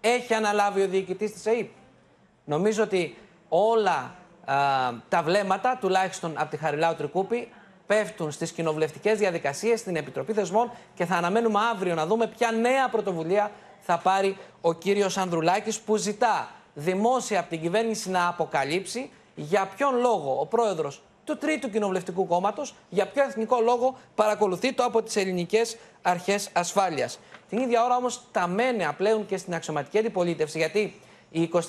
[0.00, 1.68] Έχει αναλάβει ο διοικητής της ΕΕΠ.
[2.44, 3.16] Νομίζω ότι
[3.48, 4.54] όλα α,
[5.08, 7.48] τα βλέμματα, τουλάχιστον από τη Χαριλάου Τρικούπη,
[7.88, 12.88] πέφτουν στις κοινοβουλευτικές διαδικασίες, στην Επιτροπή Θεσμών και θα αναμένουμε αύριο να δούμε ποια νέα
[12.88, 19.68] πρωτοβουλία θα πάρει ο κύριος Ανδρουλάκης που ζητά δημόσια από την κυβέρνηση να αποκαλύψει για
[19.76, 25.02] ποιον λόγο ο πρόεδρος του Τρίτου Κοινοβουλευτικού Κόμματος, για ποιο εθνικό λόγο παρακολουθεί το από
[25.02, 27.18] τις ελληνικές αρχές ασφάλειας.
[27.48, 31.60] Την ίδια ώρα όμως τα μένεα πλέον και στην αξιωματική αντιπολίτευση, γιατί η 22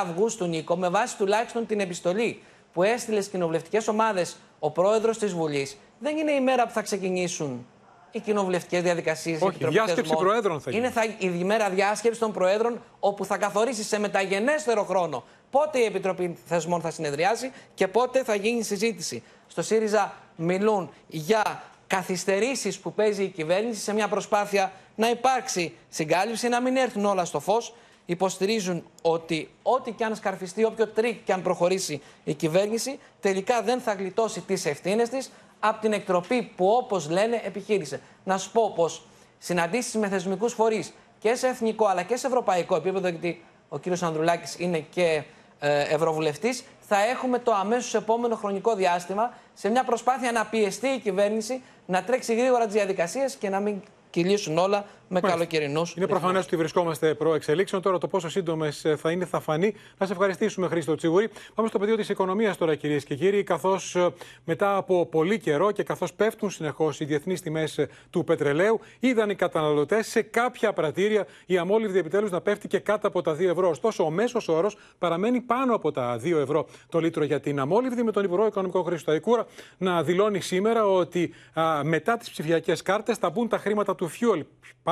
[0.00, 5.34] Αυγούστου, Νίκο, με βάση τουλάχιστον την επιστολή που έστειλε στις κοινοβουλευτικές ομάδες ο πρόεδρος της
[5.34, 7.66] Βουλής, δεν είναι η μέρα που θα ξεκινήσουν
[8.10, 9.42] οι κοινοβουλευτικές διαδικασίες.
[9.42, 10.82] Όχι, η διάσκεψη προέδρων θα γίνει.
[10.82, 15.84] Είναι θα, η ημέρα διάσκεψης των προέδρων, όπου θα καθορίσει σε μεταγενέστερο χρόνο πότε η
[15.84, 19.22] Επιτροπή Θεσμών θα συνεδριάσει και πότε θα γίνει η συζήτηση.
[19.46, 26.48] Στο ΣΥΡΙΖΑ μιλούν για καθυστερήσεις που παίζει η κυβέρνηση σε μια προσπάθεια να υπάρξει συγκάλυψη,
[26.48, 27.74] να μην έρθουν όλα στο φως.
[28.10, 33.80] Υποστηρίζουν ότι ό,τι και αν σκαρφιστεί, όποιο τρικ και αν προχωρήσει η κυβέρνηση, τελικά δεν
[33.80, 38.00] θα γλιτώσει τις ευθύνες της από την εκτροπή που όπως λένε επιχείρησε.
[38.24, 39.06] Να σου πω πως
[39.38, 44.02] συναντήσεις με θεσμικούς φορείς και σε εθνικό αλλά και σε ευρωπαϊκό επίπεδο, γιατί ο κύριος
[44.02, 45.22] Ανδρουλάκης είναι και
[45.58, 50.98] ε, ευρωβουλευτής, θα έχουμε το αμέσως επόμενο χρονικό διάστημα σε μια προσπάθεια να πιεστεί η
[50.98, 55.82] κυβέρνηση να τρέξει γρήγορα τις διαδικασίες και να μην κυλήσουν όλα με καλοκαιρινού.
[55.96, 57.82] Είναι προφανές ότι βρισκόμαστε προ εξελίξεων.
[57.82, 59.74] Τώρα το πόσο σύντομες θα είναι θα φανεί.
[59.98, 61.28] Να σε ευχαριστήσουμε, Χρήστο Τσίγουρη.
[61.54, 63.42] Πάμε στο πεδίο της οικονομίας τώρα, κυρίες και κύριοι.
[63.42, 64.08] Καθώς ε,
[64.44, 69.30] μετά από πολύ καιρό και καθώς πέφτουν συνεχώς οι διεθνείς τιμές ε, του πετρελαίου, είδαν
[69.30, 73.40] οι καταναλωτές σε κάποια πρατήρια η αμόλυβδη επιτέλους να πέφτει και κάτω από τα 2
[73.40, 73.68] ευρώ.
[73.68, 78.02] Ωστόσο, ο μέσος όρος παραμένει πάνω από τα 2 ευρώ το λίτρο για την αμόλυβδη,
[78.02, 79.46] με τον Υπουργό Οικονομικό Χρήστο Αϊκούρα
[79.78, 84.42] να δηλώνει σήμερα ότι α, μετά τις ψηφιακές κάρτες θα μπουν τα χρήματα του Fuel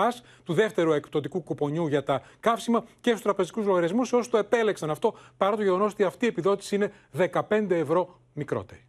[0.08, 4.90] Pass, του δεύτερου εκπτωτικού κουπονιού για τα καύσιμα και στους τραπεζικούς λογαριασμούς, όσοι το επέλεξαν
[4.90, 8.82] αυτό, παρά το γεγονός ότι αυτή η επιδότηση είναι 15 ευρώ μικρότερη.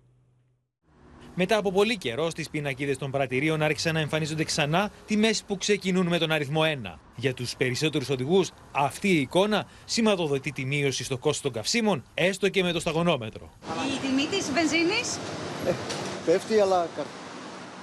[1.36, 6.08] Μετά από πολύ καιρό, στις πινακίδες των πρατηρίων άρχισαν να εμφανίζονται ξανά τιμέ που ξεκινούν
[6.08, 7.00] με τον αριθμό 1.
[7.16, 12.50] Για τους περισσότερους οδηγούς, αυτή η εικόνα σηματοδοτεί τη μείωση στο κόστος των καυσίμων, έστω
[12.50, 13.50] και με το σταγονόμετρο.
[13.96, 15.18] Η τιμή της βενζίνης;
[15.68, 15.74] Ε,
[16.26, 16.88] πέφτει, αλλά,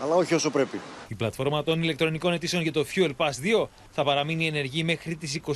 [0.03, 0.81] αλλά όχι όσο πρέπει.
[1.09, 5.41] Η πλατφόρμα των ηλεκτρονικών αιτήσεων για το Fuel Pass 2 θα παραμείνει ενεργή μέχρι τις
[5.47, 5.53] 29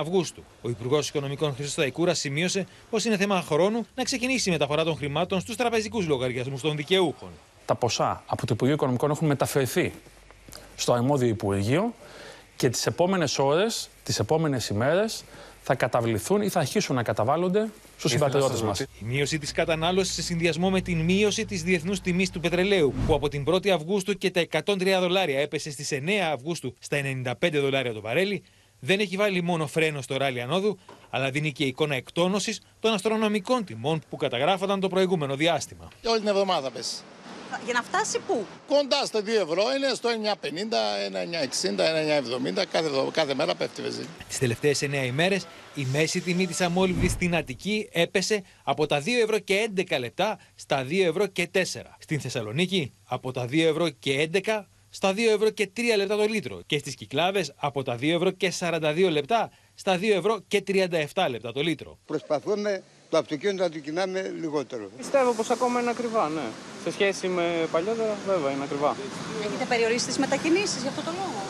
[0.00, 0.44] Αυγούστου.
[0.62, 4.96] Ο Υπουργός Οικονομικών Χρήστος Σταϊκούρα σημείωσε πως είναι θέμα χρόνου να ξεκινήσει η μεταφορά των
[4.96, 7.28] χρημάτων στους τραπεζικούς λογαριασμούς των δικαιούχων.
[7.66, 9.92] Τα ποσά από το Υπουργείο Οικονομικών έχουν μεταφερθεί
[10.76, 11.94] στο αρμόδιο Υπουργείο
[12.56, 15.24] και τις επόμενες ώρες, τις επόμενες ημέρες
[15.62, 18.80] θα καταβληθούν ή θα αρχίσουν να καταβάλλονται στους συμπατριώτες μας.
[18.80, 23.14] Η μείωση της κατανάλωσης σε συνδυασμό με την μείωση της διεθνούς τιμής του πετρελαίου, που
[23.14, 27.00] από την 1η Αυγούστου και τα 103 δολάρια έπεσε στις 9 Αυγούστου στα
[27.40, 28.42] 95 δολάρια το βαρέλι,
[28.80, 30.78] δεν έχει βάλει μόνο φρένο στο ράλι ανόδου,
[31.10, 35.88] αλλά δίνει και εικόνα εκτόνωσης των αστρονομικών τιμών που καταγράφονταν το προηγούμενο διάστημα.
[36.06, 36.96] Όλη την εβδομάδα πέσει.
[37.64, 40.48] Για να φτάσει πού; Κοντά στα 2 ευρώ είναι στο 9,50,
[41.58, 42.64] 9,60, 9,70.
[42.70, 44.06] Κάθε, κάθε μέρα πέφτει η βενζίνη.
[44.28, 49.06] Τις τελευταίες 9 ημέρες η μέση τιμή της αμόλυβδη στην Αττική έπεσε από τα 2
[49.22, 51.60] ευρώ και 11 λεπτά στα 2 ευρώ και 4.
[51.98, 56.24] Στην Θεσσαλονίκη από τα 2 ευρώ και 11 στα 2 ευρώ και 3 λεπτά το
[56.24, 56.62] λίτρο.
[56.66, 61.26] Και στις Κυκλάδες από τα 2 ευρώ και 42 λεπτά στα 2 ευρώ και 37
[61.30, 61.98] λεπτά το λίτρο.
[62.06, 62.66] Προσπαθούν
[63.12, 64.90] το αυτοκίνητο να το κοινάμε λιγότερο.
[64.96, 66.46] Πιστεύω πως ακόμα είναι ακριβά, ναι.
[66.84, 68.96] Σε σχέση με παλιότερα, βέβαια είναι ακριβά.
[69.46, 71.40] Έχετε περιορίσει τις μετακινήσεις για αυτό το λόγο;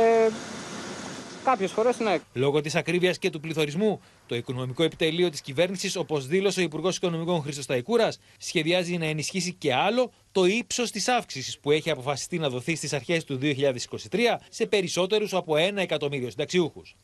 [0.00, 0.30] Ε,
[1.44, 2.18] Κάποιες φορές ναι.
[2.32, 6.96] Λόγω της ακρίβειας και του πληθωρισμού, το οικονομικό επιτελείο της κυβέρνησης, όπως δήλωσε ο Υπουργός
[6.96, 12.38] Οικονομικών Χρήστος Ταϊκούρας, σχεδιάζει να ενισχύσει και άλλο το ύψος της αύξησης που έχει αποφασιστεί
[12.38, 16.96] να δοθεί στις αρχές του 2023 σε περισσότερους από ένα εκατομμύριο συνταξιούχους.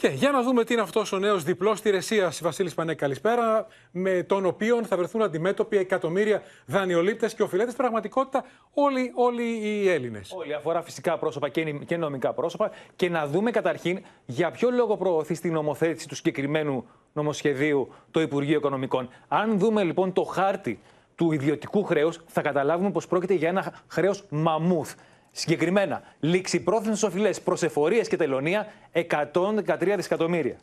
[0.00, 3.66] Και για να δούμε τι είναι αυτός ο νέος διπλός τη Ρεσία, Βασίλης Πανέ, καλησπέρα,
[3.90, 7.74] με τον οποίο θα βρεθούν αντιμέτωποι εκατομμύρια δανειολήπτες και οφειλέτες.
[7.74, 10.32] Πραγματικότητα όλοι, όλοι οι Έλληνες.
[10.32, 11.48] Όλοι, αφορά φυσικά πρόσωπα
[11.86, 12.70] και νομικά πρόσωπα.
[12.96, 18.56] Και να δούμε καταρχήν για ποιο λόγο προωθεί στην νομοθέτηση του συγκεκριμένου νομοσχεδίου το Υπουργείο
[18.56, 19.08] Οικονομικών.
[19.28, 20.80] Αν δούμε λοιπόν το χάρτη
[21.14, 24.94] του ιδιωτικού χρέους, θα καταλάβουμε πως πρόκειται για ένα χρέος μαμούθ.
[25.32, 30.56] Συγκεκριμένα, ληξιπρόθεσμες οφειλές προς εφορίες και τελωνία 113 δισεκατομμύρια.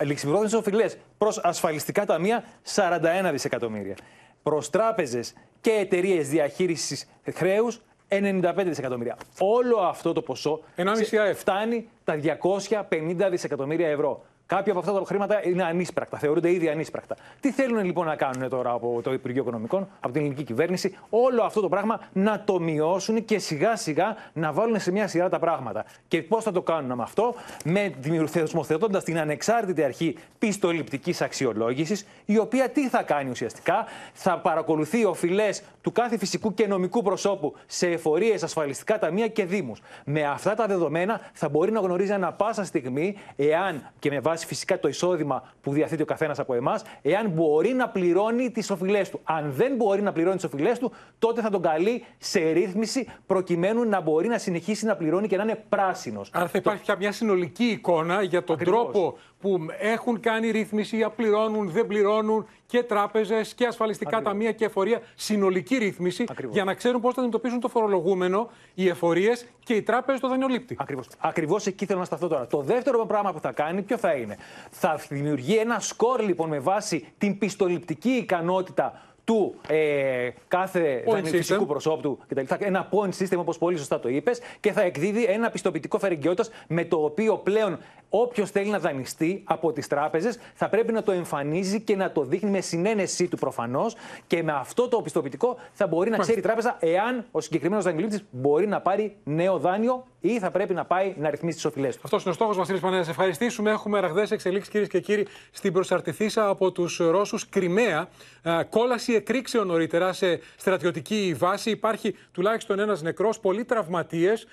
[0.00, 3.94] Ληξιπρόθεσμες οφειλές προς ασφαλιστικά ταμεία 41 δισεκατομμύρια.
[4.42, 9.16] Προς τράπεζες και εταιρείες διαχείρισης χρέους 95 δισεκατομμύρια.
[9.38, 10.60] Όλο αυτό το ποσό
[11.02, 14.24] σε- φτάνει τα 250 δισεκατομμύρια ευρώ.
[14.50, 17.16] Κάποια από αυτά τα χρήματα είναι ανίσπρακτα, θεωρούνται ήδη ανίσπρακτα.
[17.40, 21.42] Τι θέλουν λοιπόν να κάνουν τώρα από το Υπουργείο Οικονομικών, από την ελληνική κυβέρνηση, όλο
[21.42, 25.38] αυτό το πράγμα να το μειώσουν και σιγά σιγά να βάλουν σε μια σειρά τα
[25.38, 25.84] πράγματα.
[26.08, 27.34] Και πώς θα το κάνουν με αυτό,
[27.64, 27.94] με
[28.26, 35.62] θεσμοθετώντα την ανεξάρτητη αρχή πιστοληπτικής αξιολόγησης, η οποία τι θα κάνει ουσιαστικά, θα παρακολουθεί οφειλές
[35.80, 39.80] του κάθε φυσικού και νομικού προσώπου σε εφορίες, ασφαλιστικά ταμεία και δήμους.
[40.04, 44.39] Με αυτά τα δεδομένα θα μπορεί να γνωρίζει ανα πάσα στιγμή, εάν και με βάση
[44.46, 49.10] φυσικά το εισόδημα που διαθέτει ο καθένας από εμάς, εάν μπορεί να πληρώνει τις οφειλές
[49.10, 49.20] του.
[49.24, 53.84] Αν δεν μπορεί να πληρώνει τις οφειλές του, τότε θα τον καλεί σε ρύθμιση προκειμένου
[53.84, 56.30] να μπορεί να συνεχίσει να πληρώνει και να είναι πράσινος.
[56.32, 61.70] Άρα θα υπάρχει πια μια συνολική εικόνα για τον τρόπο που έχουν κάνει ρύθμιση, απληρώνουν,
[61.70, 65.00] δεν πληρώνουν και τράπεζες και ασφαλιστικά ταμεία και εφορία.
[65.14, 70.20] Συνολική ρύθμιση για να ξέρουν πώς θα αντιμετωπίσουν το φορολογούμενο, οι εφορίες και οι τράπεζες
[70.20, 70.76] το δανειολήπτη.
[70.78, 71.06] Ακριβώς.
[71.18, 72.46] Ακριβώς εκεί θέλω να σταθώ τώρα.
[72.46, 74.36] Το δεύτερο πράγμα που θα κάνει, ποιο θα είναι;
[74.70, 81.64] Θα δημιουργεί ένα σκορ λοιπόν με βάση την πιστοληπτική ικανότητα του ε, κάθε Point φυσικού
[81.64, 81.66] system.
[81.66, 82.54] προσώπου του κτλ.
[82.58, 86.84] Ένα point system, όπως πολύ σωστά το είπες, και θα εκδίδει ένα πιστοποιητικό φερεγγιότητα με
[86.84, 87.78] το οποίο πλέον
[88.10, 92.22] όποιος θέλει να δανειστεί από τις τράπεζες θα πρέπει να το εμφανίζει και να το
[92.24, 93.96] δείχνει με συνένεσή του προφανώς.
[94.26, 98.20] Και με αυτό το πιστοποιητικό θα μπορεί να ξέρει η τράπεζα εάν ο συγκεκριμένος δανειολήπτη
[98.30, 102.00] μπορεί να πάρει νέο δάνειο ή θα πρέπει να πάει να ρυθμίσει τις οφειλές του.
[102.04, 103.02] Αυτός είναι ο στόχος, Βασίλη Πανέα.
[103.02, 103.70] Σε ευχαριστήσουμε.
[103.70, 108.08] Έχουμε ραγδαίες εξελίξεις, κυρίες και κύριοι, στην προσαρτηθήσα από τους Ρώσους Κρυμαία.
[108.42, 111.70] Ε, Κόλαση εκρήξεων νωρίτερα σε στρατιωτική βάση.
[111.70, 114.46] Υπάρχει τουλάχιστον ένας νεκρός, πολλοί τραυματίες.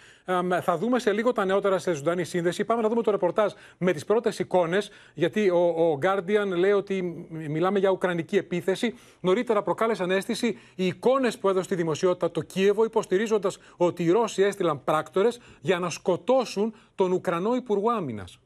[0.61, 2.65] Θα δούμε σε λίγο τα νεότερα σε ζωντανή σύνδεση.
[2.65, 3.46] Πάμε να δούμε το ρεπορτάζ
[3.77, 4.89] με τις πρώτες εικόνες.
[5.13, 8.95] Γιατί ο, ο Guardian λέει ότι μιλάμε για ουκρανική επίθεση.
[9.19, 14.41] Νωρίτερα προκάλεσαν αίσθηση οι εικόνες που έδωσε στη δημοσιότητα το Κίεβο, υποστηρίζοντας ότι οι Ρώσοι
[14.41, 18.39] έστειλαν πράκτορες για να σκοτώσουν τον Ουκρανό Υπουργό Άμυνας.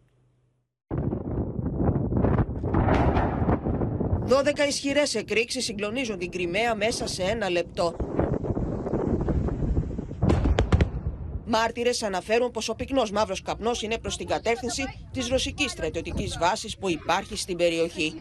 [4.31, 7.95] 12 ισχυρές εκρήξεις συγκλονίζουν την Κρυμαία μέσα σε ένα λεπτό.
[11.53, 14.83] Μάρτυρες αναφέρουν πως ο πυκνός μαύρος καπνός είναι προς την κατεύθυνση
[15.13, 18.19] της ρωσικής στρατιωτικής βάσης που υπάρχει στην περιοχή.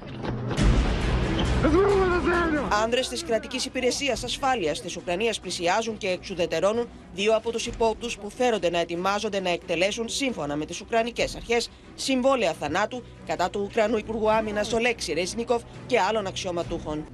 [2.83, 8.31] Άνδρες της κρατικής υπηρεσίας ασφάλειας της Ουκρανίας πλησιάζουν και εξουδετερώνουν δύο από τους υπόπτους που
[8.31, 13.97] φέρονται να ετοιμάζονται να εκτελέσουν σύμφωνα με τις Ουκρανικές αρχές συμβόλαια θανάτου κατά του Ουκρανού
[13.97, 17.05] Υπουργού Άμυνας Ολέξη Ρεσνίκοφ και άλλων αξιωματούχων.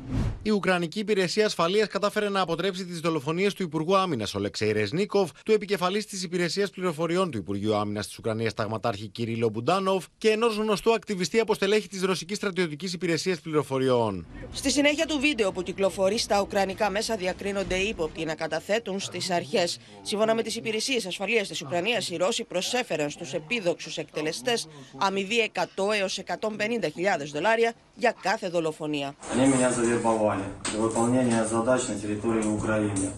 [0.43, 5.53] Η Ουκρανική Υπηρεσία Ασφαλείας κατάφερε να αποτρέψει τις δολοφονίες του Υπουργού Άμυνας Ολεξέη Ρεσνίκοφ, του
[5.53, 10.95] επικεφαλής της Υπηρεσίας Πληροφοριών του Υπουργείου Άμυνας της Ουκρανίας Ταγματάρχη Κυρίλο Μπουντάνοφ και ενός γνωστού
[10.95, 14.27] ακτιβιστή από στελέχη της Ρωσικής Στρατιωτικής Υπηρεσίας Πληροφοριών.
[14.54, 19.34] Στη συνέχεια του βίντεο που κυκλοφορεί στα ουκρανικά μέσα διακρίνονται οι ύποπτοι να καταθέτουν στι
[19.34, 19.68] αρχέ.
[20.02, 24.58] Σύμφωνα με τι υπηρεσίε ασφαλεία τη Ουκρανία, οι Ρώσοι προσέφεραν στου επίδοξου εκτελεστέ
[24.98, 25.64] αμοιβή 100
[26.00, 26.06] έω
[26.40, 29.16] 150.000 δολάρια για κάθε δολοφονία.
[29.34, 33.10] Они меня завербовали для выполнения задач на территории Украины.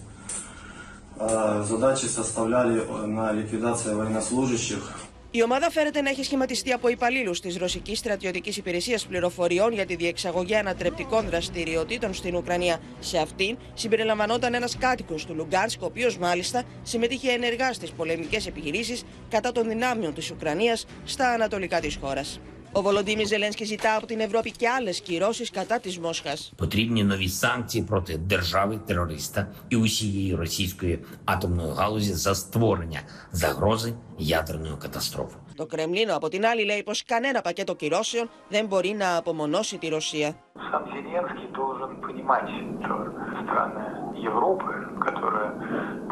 [1.18, 4.82] Э, Задачи составляли э, на ликвидацию военнослужащих
[5.31, 9.95] η ομάδα φέρεται να έχει σχηματιστεί από υπαλλήλους της Ρωσικής Στρατιωτικής Υπηρεσίας Πληροφοριών για τη
[9.95, 12.79] διεξαγωγή ανατρεπτικών δραστηριοτήτων στην Ουκρανία.
[12.99, 19.03] Σε αυτήν συμπεριλαμβανόταν ένας κάτοικος του Λουγκάνσκ, ο οποίος μάλιστα συμμετείχε ενεργά στις πολεμικές επιχειρήσεις
[19.29, 22.39] κατά των δυνάμεων της Ουκρανίας στα ανατολικά της χώρας.
[22.76, 26.32] Ο Βολοντίμι Ζελένσκι ζητά από την Ευρώπη και άλλε κυρώσει κατά τη Μόσχα.
[26.56, 35.36] Потрібні нові санкції проти держави-терориста і усієї російської атомної галузі за створення загрози ядерної катастрофи.
[35.56, 39.88] Το Κρεμλίνο από την άλλη λέει πω κανένα πακέτο κυρώσεων δεν μπορεί να απομονώσει τη
[39.88, 40.34] Ρωσία.
[40.70, 42.48] Сам Зеленский должен понимать,
[42.82, 42.94] что
[43.42, 43.84] страны
[44.32, 44.72] Европы,
[45.06, 45.48] которые,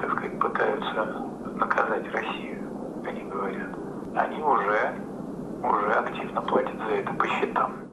[0.00, 1.00] так сказать, пытаются
[1.62, 2.60] наказать Россию,
[3.10, 3.72] они говорят,
[4.24, 4.80] они уже,
[5.62, 7.92] уже активно платят за это по счетам.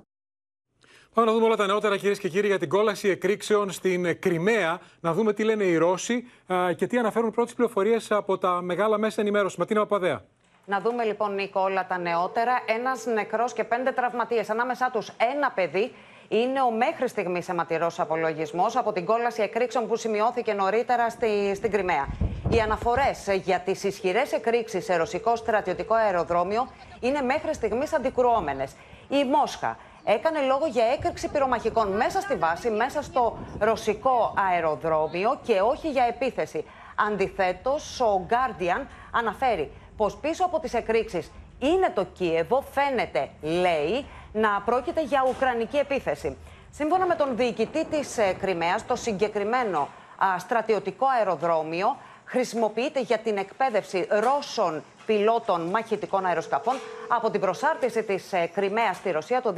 [1.13, 4.79] Πάμε να δούμε όλα τα νεότερα, κυρίε και κύριοι, για την κόλαση εκρήξεων στην Κρυμαία.
[4.99, 8.97] Να δούμε τι λένε οι Ρώσοι α, και τι αναφέρουν πρώτε πληροφορίε από τα μεγάλα
[8.97, 9.55] μέσα ενημέρωση.
[9.59, 10.21] Ματίνα Παπαδέα.
[10.65, 12.59] Να δούμε λοιπόν, Νίκο, όλα τα νεότερα.
[12.65, 14.43] Ένα νεκρό και πέντε τραυματίε.
[14.47, 15.01] Ανάμεσά του
[15.35, 15.91] ένα παιδί.
[16.34, 21.70] είναι ο μέχρι στιγμής αιματηρός απολογισμός από την κόλαση εκρήξεων που σημειώθηκε νωρίτερα στη, στην
[21.70, 22.06] Κρυμαία.
[22.48, 26.68] Οι αναφορές για τις ισχυρές εκρήξεις σε ρωσικό στρατιωτικό αεροδρόμιο
[27.00, 28.72] είναι μέχρι στιγμής αντικρουόμενες.
[29.08, 35.60] Η Μόσχα έκανε λόγο για έκρηξη πυρομαχικών μέσα στη βάση, μέσα στο ρωσικό αεροδρόμιο και
[35.60, 36.64] όχι για επίθεση.
[37.08, 44.62] Αντιθέτως, ο Guardian αναφέρει πως πίσω από τις εκρήξεις είναι το Κίεβο, φαίνεται, λέει, να
[44.64, 46.36] πρόκειται για ουκρανική επίθεση.
[46.70, 49.88] Σύμφωνα με τον διοικητή της ε, Κρυμαίας, το συγκεκριμένο
[50.24, 56.74] α, στρατιωτικό αεροδρόμιο χρησιμοποιείται για την εκπαίδευση Ρώσων πιλότων μαχητικών αεροσκαφών
[57.08, 59.54] από την προσάρτηση της ε, Κρυμαίας στη Ρωσία το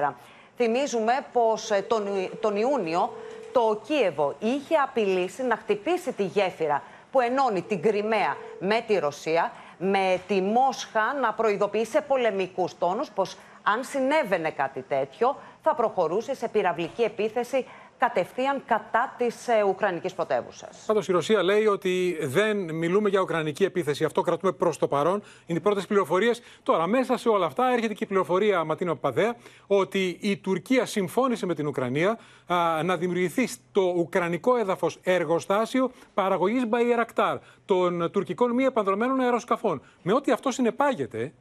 [0.00, 0.12] 2014.
[0.56, 3.12] Θυμίζουμε πως ε, τον, τον Ιούνιο
[3.52, 9.52] το Κίεβο είχε απειλήσει να χτυπήσει τη γέφυρα που ενώνει την Κρυμαία με τη Ρωσία,
[9.78, 16.34] με τη Μόσχα να προειδοποιεί σε πολεμικούς τόνους πως αν συνέβαινε κάτι τέτοιο θα προχωρούσε
[16.34, 17.66] σε πυραυλική επίθεση
[17.98, 20.84] κατευθείαν κατά της ε, Ουκρανικής πρωτεύουσας.
[20.86, 24.04] Πάντως η Ρωσία λέει ότι δεν μιλούμε για Ουκρανική επίθεση.
[24.04, 25.22] Αυτό κρατούμε προς το παρόν.
[25.46, 26.42] Είναι οι πρώτες πληροφορίες.
[26.62, 31.46] Τώρα, μέσα σε όλα αυτά έρχεται και η πληροφορία Ματίνο Παπαδέα ότι η Τουρκία συμφώνησε
[31.46, 38.64] με την Ουκρανία α, να δημιουργηθεί στο Ουκρανικό έδαφος εργοστάσιο παραγωγής Μπαϊρακτάρ των τουρκικών μη
[38.64, 39.82] επανδρομένων αεροσκαφών.
[40.02, 41.32] Με ό,τι αυτό συνεπάγεται.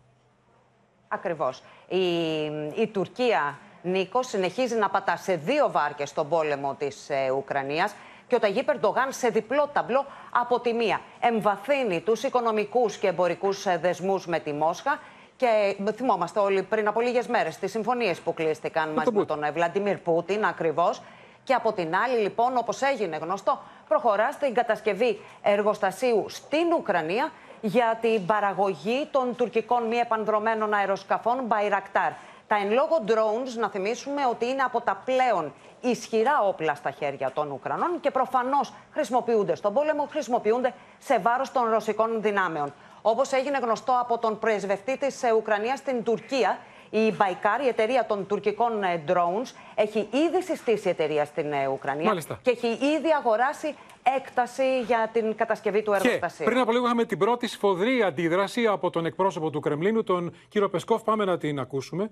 [1.07, 1.63] Ακριβώς.
[1.87, 2.43] Η,
[2.75, 7.95] η Τουρκία Νίκο συνεχίζει να πατά σε δύο βάρκες στον πόλεμο της ε, Ουκρανίας
[8.27, 13.65] και ο Ταγί Περντογάν σε διπλό ταμπλό από τη μία εμβαθύνει τους οικονομικούς και εμπορικούς
[13.65, 14.99] ε, δεσμούς με τη Μόσχα.
[15.35, 19.51] Και θυμόμαστε όλοι πριν από λίγες μέρες τις συμφωνίες που κλείστηκαν μαζί με τον ε,
[19.51, 21.01] Βλαντιμίρ Πούτιν ακριβώς.
[21.43, 27.97] Και από την άλλη, λοιπόν, όπως έγινε γνωστό, προχωρά στην κατασκευή εργοστασίου στην Ουκρανία για
[28.01, 32.11] την παραγωγή των τουρκικών μη επανδρομένων αεροσκαφών Bayraktar.
[32.47, 37.31] Τα εν λόγω drones, να θυμίσουμε ότι είναι από τα πλέον ισχυρά όπλα στα χέρια
[37.31, 42.73] των Ουκρανών και προφανώς χρησιμοποιούνται στον πόλεμο, χρησιμοποιούνται σε βάρος των ρωσικών δυνάμεων.
[43.01, 46.57] Όπως έγινε γνωστό από τον πρεσβευτή της Ουκρανίας στην Τουρκία,
[46.90, 52.04] η Baikar, η εταιρεία των τουρκικών ε, drones, έχει ήδη συστήσει εταιρεία στην ε, Ουκρανία
[52.04, 52.38] Μάλιστα.
[52.42, 53.74] και έχει ήδη αγοράσει
[54.16, 56.44] έκταση για την κατασκευή του εργοστασίου.
[56.44, 60.68] πριν από λίγο είχαμε την πρώτη σφοδρή αντίδραση από τον εκπρόσωπο του Κρεμλίνου, τον κύριο
[60.68, 61.02] Πεσκόφ.
[61.02, 62.10] Πάμε να την ακούσουμε.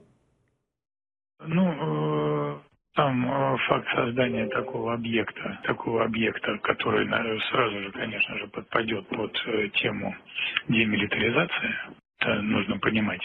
[1.42, 2.30] Ну, э,
[2.94, 9.06] там э, факт создания такого объекта, такого объекта, который э, сразу же, конечно же, подпадет
[9.08, 10.14] под э, тему
[10.68, 11.74] демилитаризации,
[12.18, 13.22] это нужно понимать.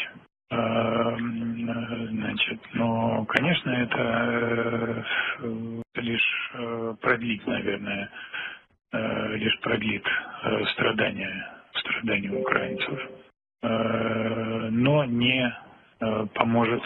[0.51, 5.05] Э, э, Значит, но, конечно, это
[5.41, 8.11] э, лишь э, продлит, наверное,
[8.93, 10.05] э, лишь продлит
[10.45, 13.01] э, страдания, страдания украинцев,
[13.63, 15.53] э, но не
[16.01, 16.83] э, поможет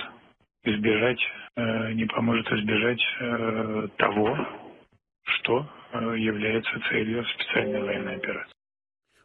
[0.65, 1.21] избежать,
[1.57, 4.39] э, не поможет избежать э, того,
[5.25, 8.54] что э, является целью специальной военной операции.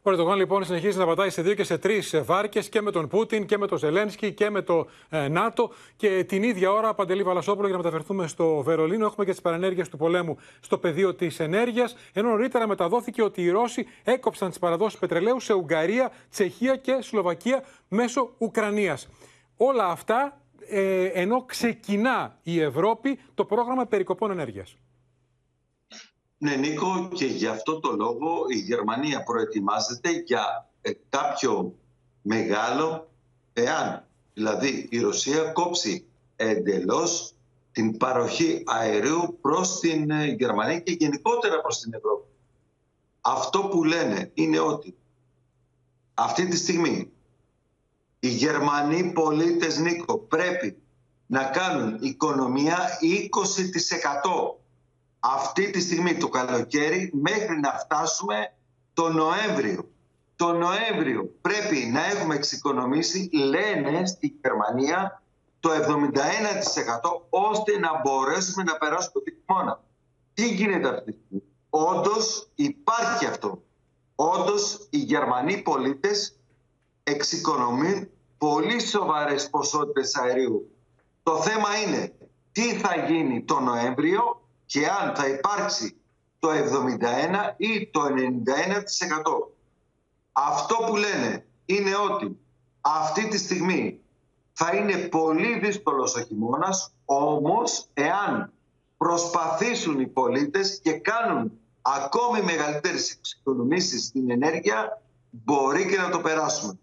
[0.02, 3.08] Ο Ερντογάν λοιπόν συνεχίζει να πατάει σε δύο και σε τρεις βάρκες και με τον
[3.08, 5.70] Πούτιν και με τον Ζελένσκι και με το ε, ΝΑΤΟ.
[5.96, 9.88] Και την ίδια ώρα, Παντελή Βαλασόπουλο, για να μεταφερθούμε στο Βερολίνο, έχουμε και τις παρενέργειες
[9.88, 11.96] του πολέμου στο πεδίο της ενέργειας.
[12.12, 17.64] Ενώ νωρίτερα μεταδόθηκε ότι οι Ρώσοι έκοψαν τις παραδόσεις πετρελαίου σε Ουγγαρία, Τσεχία και Σλοβακία
[17.88, 19.08] μέσω Ουκρανίας.
[19.56, 24.76] Όλα αυτά ε, ενώ ξεκινά η Ευρώπη το πρόγραμμα περικοπών ενέργειας.
[26.42, 31.74] Ναι, Νίκο, και γι' αυτό το λόγο η Γερμανία προετοιμάζεται για ε, κάποιο
[32.22, 33.10] μεγάλο,
[33.52, 37.34] εάν δηλαδή η Ρωσία κόψει εντελώς
[37.72, 42.28] την παροχή αερίου προς την ε, Γερμανία και γενικότερα προς την Ευρώπη.
[43.20, 44.96] Αυτό που λένε είναι ότι
[46.14, 47.10] αυτή τη στιγμή
[48.20, 50.76] οι Γερμανοί πολίτες, Νίκο, πρέπει
[51.26, 54.59] να κάνουν οικονομία 20%
[55.20, 58.54] αυτή τη στιγμή το καλοκαίρι μέχρι να φτάσουμε
[58.92, 59.88] το Νοέμβριο.
[60.36, 65.22] Το Νοέμβριο πρέπει να έχουμε εξοικονομήσει, λένε στη Γερμανία,
[65.60, 65.76] το 71%
[67.30, 69.82] ώστε να μπορέσουμε να περάσουμε το χειμώνα.
[70.34, 73.62] Τι γίνεται αυτή τη στιγμή; Όντως υπάρχει αυτό.
[74.14, 76.38] Όντως οι Γερμανοί πολίτες
[77.02, 80.70] εξοικονομούν πολύ σοβαρές ποσότητες αερίου.
[81.22, 82.12] Το θέμα είναι
[82.52, 84.39] τι θα γίνει το Νοέμβριο
[84.70, 85.96] και αν θα υπάρξει
[86.38, 86.54] το 71
[87.56, 88.06] ή το 91%.
[90.32, 92.38] Αυτό που λένε είναι ότι
[92.80, 94.00] αυτή τη στιγμή
[94.52, 98.52] θα είναι πολύ δύσκολος ο χειμώνας, όμως εάν
[98.96, 101.52] προσπαθήσουν οι πολίτες και κάνουν
[101.82, 106.78] ακόμη μεγαλύτερες εξοικονομήσεις στην ενέργεια, μπορεί και να το περάσουμε.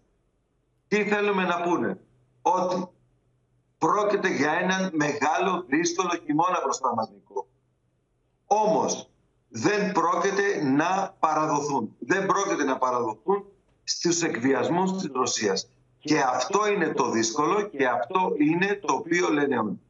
[0.88, 2.00] Τι θέλουμε να πούνε;
[2.42, 2.88] Ότι
[3.78, 7.47] πρόκειται για έναν μεγάλο δύσκολο χειμώνα μπροστά μας, Νικό.
[8.50, 9.08] Όμως
[9.48, 11.96] δεν πρόκειται να παραδοθούν.
[11.98, 13.44] Δεν πρόκειται να παραδοθούν
[13.84, 15.70] στους εκβιασμούς της Ρωσίας.
[15.98, 19.80] Και αυτό είναι το δύσκολο και αυτό είναι το οποίο λένε όλοι.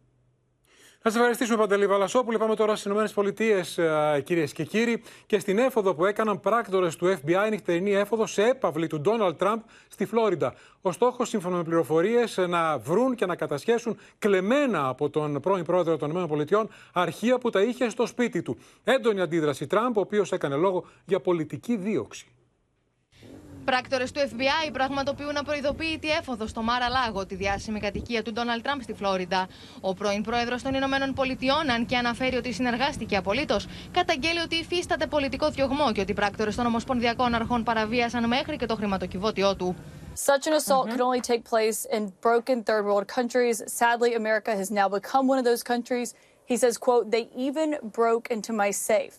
[1.02, 2.38] Να σα ευχαριστήσουμε, Παντελή Βαλασόπουλη.
[2.38, 7.48] Πάμε τώρα στις ΗΠΑ, κυρίες και κύριοι, και στην έφοδο που έκαναν πράκτορες του FBI,
[7.50, 10.54] νυχτερινή έφοδο σε έπαυλη του Ντόναλτ Τραμπ στη Φλόριντα.
[10.80, 15.96] Ο στόχος, σύμφωνα με πληροφορίες, να βρουν και να κατασχέσουν κλεμμένα από τον πρώην πρόεδρο
[15.96, 18.58] των ΗΠΑ αρχεία που τα είχε στο σπίτι του.
[18.84, 22.26] Έντονη αντίδραση Τραμπ, ο οποίος έκανε λόγο για πολιτική δίωξη.
[23.70, 28.80] Πράκτορες του FBI πραγματοποιούν απροειδοποίητη έφοδο στο Μάρα Λάγο, τη διάσημη κατοικία του Ντόναλτ Τραμπ
[28.80, 29.48] στη Φλόριντα.
[29.80, 35.06] Ο πρώην πρόεδρος των Ηνωμένων Πολιτειών, αν και αναφέρει ότι συνεργάστηκε απολύτως, καταγγέλει ότι υφίσταται
[35.06, 39.76] πολιτικό διωγμό και ότι οι πράκτορες των Ομοσπονδιακών Αρχών παραβίασαν μέχρι και το χρηματοκιβώτιό του.
[40.26, 40.96] Such an assault mm -hmm.
[40.96, 43.56] can only take place in broken third world countries.
[43.80, 46.08] Sadly, America has now become one of those countries.
[46.50, 49.14] He says, quote, they even broke into my safe.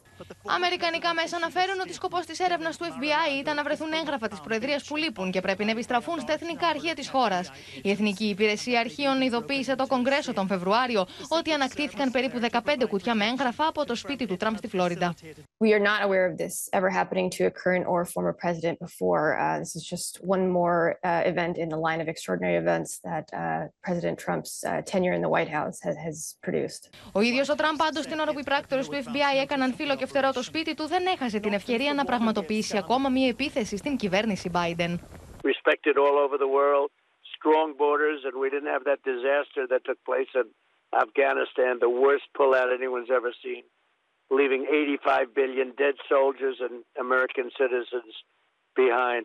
[0.46, 4.84] Αμερικανικά μέσα αναφέρουν ότι σκοπός της έρευνας του FBI ήταν να βρεθούν έγγραφα της Προεδρίας
[4.84, 7.52] που λείπουν και πρέπει να επιστραφούν στα εθνικά αρχεία της χώρας.
[7.82, 12.60] Η Εθνική Υπηρεσία Αρχείων ειδοποίησε το Κογκρέσο τον Φεβρουάριο ότι ανακτήθηκαν περίπου 15
[12.90, 15.14] κουτιά με έγγραφα από το σπίτι του Τραμπ στη Φλόριντα.
[15.66, 19.24] We are not aware of this ever happening to a current or former president before.
[19.38, 23.26] Uh, this is just one more uh, event in the line of extraordinary events that
[23.34, 26.84] uh, President Trump's uh, tenure in the White House has, has produced.
[27.12, 30.06] Ο ίδιος ο Τραμπ, πάντως, την ώρα που οι πράκτορες του FBI έκαναν φύλλο και
[30.10, 34.51] φτερό το σπίτι του, δεν έχασε την ευκαιρία να πραγματοποιήσει ακόμα μία επίθεση στην κυβέρνηση
[34.53, 34.91] Biden.
[35.53, 36.89] Respected all over the world,
[37.38, 40.47] strong borders, and we didn't have that disaster that took place in
[41.05, 43.64] Afghanistan, the worst pullout anyone's ever seen,
[44.39, 48.14] leaving 85 billion dead soldiers and American citizens
[48.76, 49.24] behind.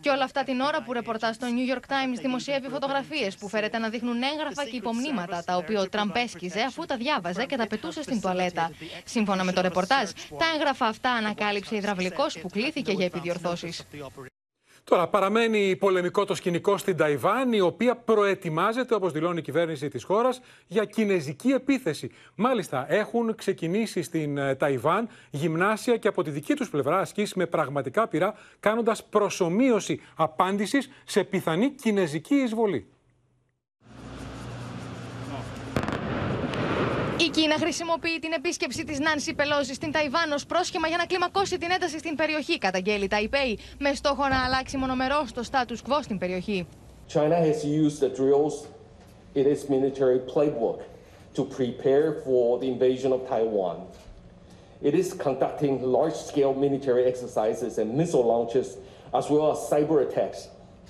[0.00, 3.78] Και όλα αυτά την ώρα που ρεπορτάζ στο New York Times δημοσιεύει φωτογραφίες που φέρεται
[3.78, 7.66] να δείχνουν έγγραφα και υπομνήματα τα οποία ο Τραμπ έσκιζε αφού τα διάβαζε και τα
[7.66, 8.70] πετούσε στην τουαλέτα.
[9.04, 13.82] Σύμφωνα με το ρεπορτάζ, τα έγγραφα αυτά ανακάλυψε υδραυλικός που κλήθηκε για επιδιορθώσεις.
[14.84, 20.04] Τώρα, παραμένει πολεμικό το σκηνικό στην Ταϊβάν, η οποία προετοιμάζεται, όπως δηλώνει η κυβέρνηση της
[20.04, 22.10] χώρας, για κινέζικη επίθεση.
[22.34, 27.46] Μάλιστα, έχουν ξεκινήσει στην ε, Ταϊβάν γυμνάσια και από τη δική τους πλευρά ασκήσεις με
[27.46, 32.93] πραγματικά πειρά, κάνοντας προσωμείωση απάντησης σε πιθανή κινέζικη εισβολή.
[37.24, 41.58] Η Κίνα χρησιμοποιεί την επίσκεψη τη Νάνση Πελόζη στην Ταϊβάν ω πρόσχημα για να κλιμακώσει
[41.58, 46.18] την ένταση στην περιοχή, καταγγέλει Ταϊπέη, με στόχο να αλλάξει μονομερό το status quo στην
[46.18, 46.66] περιοχή.
[47.14, 48.54] China has used the drills
[49.34, 50.78] in its military playbook
[51.36, 53.76] to prepare for the invasion of Taiwan.
[54.88, 58.66] It is conducting large-scale military exercises and missile launches,
[59.18, 60.40] as well as cyber attacks,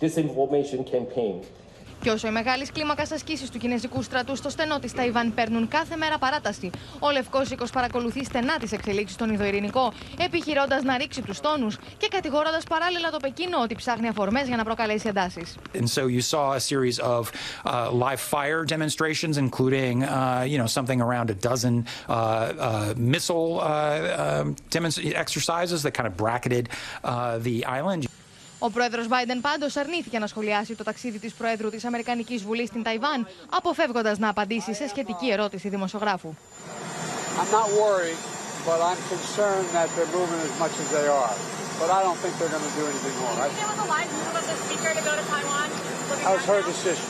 [0.04, 1.36] disinformation campaign,
[2.04, 5.96] Και όσο οι μεγάλες κλίμακας ασκήσεις του Κινέζικου στρατού στο στενό της Ταϊβάν παίρνουν κάθε
[5.96, 11.40] μέρα παράταση, ο Λευκό Οίκο παρακολουθεί στενά τις εξελίξεις στον Ιδοειρηνικό, επιχειρώντας να ρίξει τους
[11.40, 15.54] τόνους και κατηγορώντας παράλληλα το Πεκίνο ότι ψάχνει αφορμές για να προκαλέσει εντάσεις.
[15.74, 17.22] And so you saw a series of
[17.64, 23.50] uh, live fire demonstrations, including uh, you know something around a dozen uh, uh, missile
[23.60, 28.00] uh, exercises that kind of bracketed uh, the island.
[28.58, 32.82] Ο πρόεδρο Biden πάντω αρνήθηκε να σχολιάσει το ταξίδι τη Προέδρου τη Αμερικανική Βουλή στην
[32.82, 36.34] Ταϊβάν, αποφεύγοντα να απαντήσει σε σχετική ερώτηση δημοσιογράφου.
[37.40, 38.20] I'm not worried,
[38.68, 41.34] but I'm concerned that they're moving as much as they are.
[41.80, 43.34] But I don't think they're going to do anything more.
[43.44, 45.68] I, was a live move of the speaker to go to Taiwan.
[46.24, 47.08] that was her decision.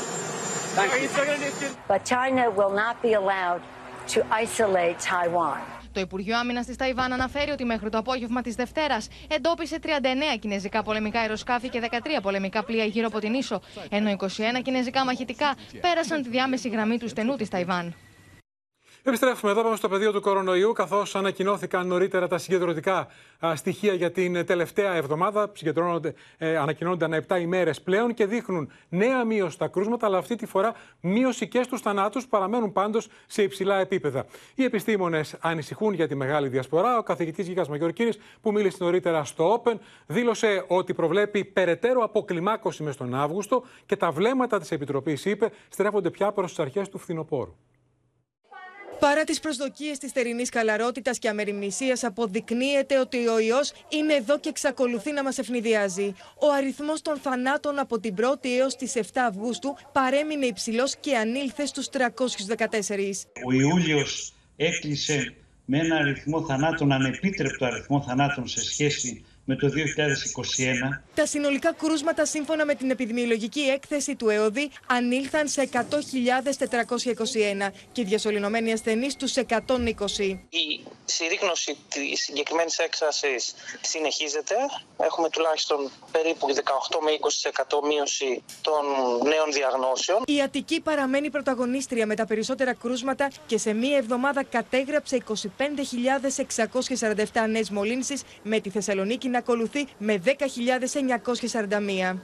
[0.77, 3.63] Thank Are you still going to do But China will not be allowed
[4.09, 5.61] to isolate Taiwan.
[5.95, 9.89] Το Υπουργείο Άμυνας της Ταϊβάν αναφέρει ότι μέχρι το απόγευμα της Δευτέρας εντόπισε 39
[10.41, 14.27] κινέζικα πολεμικά αεροσκάφη και 13 πολεμικά πλοία γύρω από την ίσο, ενώ 21
[14.63, 17.95] κινέζικα μαχητικά πέρασαν τη διάμεση γραμμή του στενού της Ταϊβάν.
[19.07, 23.07] Επιστρέφουμε εδώ, πάμε στο πεδίο του κορονοϊού, καθώς ανακοινώθηκαν νωρίτερα τα συγκεντρωτικά
[23.55, 25.51] στοιχεία για την τελευταία εβδομάδα.
[25.55, 30.37] Συγκεντρώνονται, ε, ανακοινώνονται ανά 7 ημέρες πλέον και δείχνουν νέα μείωση στα κρούσματα, αλλά αυτή
[30.37, 34.27] τη φορά μείωση και στους θανάτους που παραμένουν πάντως σε υψηλά επίπεδα.
[34.55, 36.99] Οι επιστήμονες ανησυχούν για τη μεγάλη διασπορά.
[36.99, 39.75] Ο καθηγητής Γίγα Μαγιορκίνης, που μίλησε νωρίτερα στο Open,
[40.07, 46.11] δήλωσε ότι προβλέπει περαιτέρω αποκλιμάκωση μες στον Αύγουστο και τα βλέμματα της Επιτροπής, είπε, στρέφονται
[46.11, 47.55] πια προς τις αρχές του φθινοπόρου.
[49.05, 54.49] Παρά τις προσδοκίες της θερινής καλαρότητας και αμεριμνησίας αποδεικνύεται ότι ο ιός είναι εδώ και
[54.49, 56.15] εξακολουθεί να μας ευνηδιάζει.
[56.41, 61.67] Ο αριθμός των θανάτων από την 1η έως τις 7 Αυγούστου παρέμεινε υψηλός και ανήλθε
[61.67, 63.27] στους 314.
[63.47, 65.35] Ο Ιούλιος έκλεισε
[65.65, 69.71] με ένα αριθμό θανάτων, ανεπίτρεπτο αριθμό θανάτων σε σχέση με το 2021.
[71.15, 75.81] Τα συνολικά κρούσματα σύμφωνα με την επιδημιολογική έκθεση του ΕΟΔΗ ανήλθαν σε 100.421
[77.93, 80.39] και διασωληνωμένοι ασθενείς στους 120.
[80.49, 83.37] Η συρρήγνωση της συγκεκριμένης έκσταση
[83.81, 84.55] συνεχίζεται.
[84.97, 86.59] Έχουμε τουλάχιστον περίπου 18
[87.03, 87.11] με
[87.81, 88.83] 20% μείωση των
[89.29, 90.23] νέων διαγνώσεων.
[90.27, 97.71] Η Αττική παραμένει πρωταγωνίστρια με τα περισσότερα κρούσματα και σε μία εβδομάδα κατέγραψε 25.647 νέες
[97.71, 100.31] μολύνσεις με τη Θεσσαλονίκη να ακολουθεί με 10.941.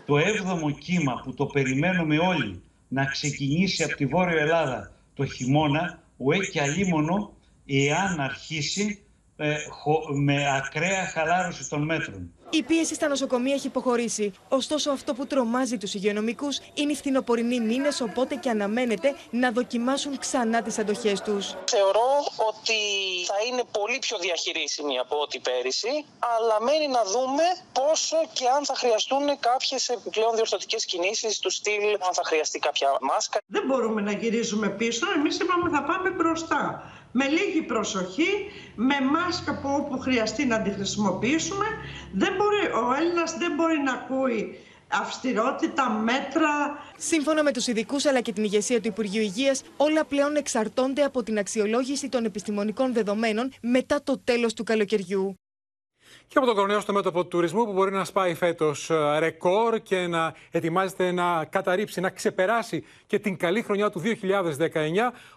[0.06, 6.02] Το έβδομο κύμα που το περιμένουμε όλοι να ξεκινήσει από τη Βόρεια Ελλάδα το χειμώνα,
[6.18, 7.34] ο και αλίμονο
[7.70, 9.04] εάν αρχίσει
[9.36, 9.54] ε,
[10.14, 12.32] με ακραία χαλάρωση των μέτρων.
[12.50, 14.32] Η πίεση στα νοσοκομεία έχει υποχωρήσει.
[14.48, 20.18] Ωστόσο, αυτό που τρομάζει τους υγειονομικούς είναι οι φθινοπορεινοί μήνες, οπότε και αναμένεται να δοκιμάσουν
[20.18, 21.54] ξανά τις αντοχές τους.
[21.70, 22.12] Θεωρώ
[22.50, 22.78] ότι
[23.26, 26.04] θα είναι πολύ πιο διαχειρίσιμη από ό,τι πέρυσι,
[26.34, 31.84] αλλά μένει να δούμε πόσο και αν θα χρειαστούν κάποιες επιπλέον διορθωτικές κινήσεις του στυλ,
[32.06, 33.38] αν θα χρειαστεί κάποια μάσκα.
[33.46, 35.06] Δεν μπορούμε να γυρίζουμε πίσω.
[35.16, 40.70] Εμείς είπαμε θα πάμε μπροστά με λίγη προσοχή, με μάσκα που όπου χρειαστεί να τη
[40.70, 41.66] χρησιμοποιήσουμε.
[42.12, 44.58] Δεν μπορεί, ο Έλληνας δεν μπορεί να ακούει
[44.88, 46.48] αυστηρότητα, μέτρα.
[46.96, 51.22] Σύμφωνα με τους ειδικούς αλλά και την ηγεσία του Υπουργείου Υγείας, όλα πλέον εξαρτώνται από
[51.22, 55.34] την αξιολόγηση των επιστημονικών δεδομένων μετά το τέλος του καλοκαιριού
[56.30, 59.80] και από τον κορονοϊό στο μέτωπο του τουρισμού που μπορεί να σπάει φέτος ε, ρεκόρ
[59.82, 64.10] και να ετοιμάζεται να καταρρύψει, να ξεπεράσει και την καλή χρονιά του 2019.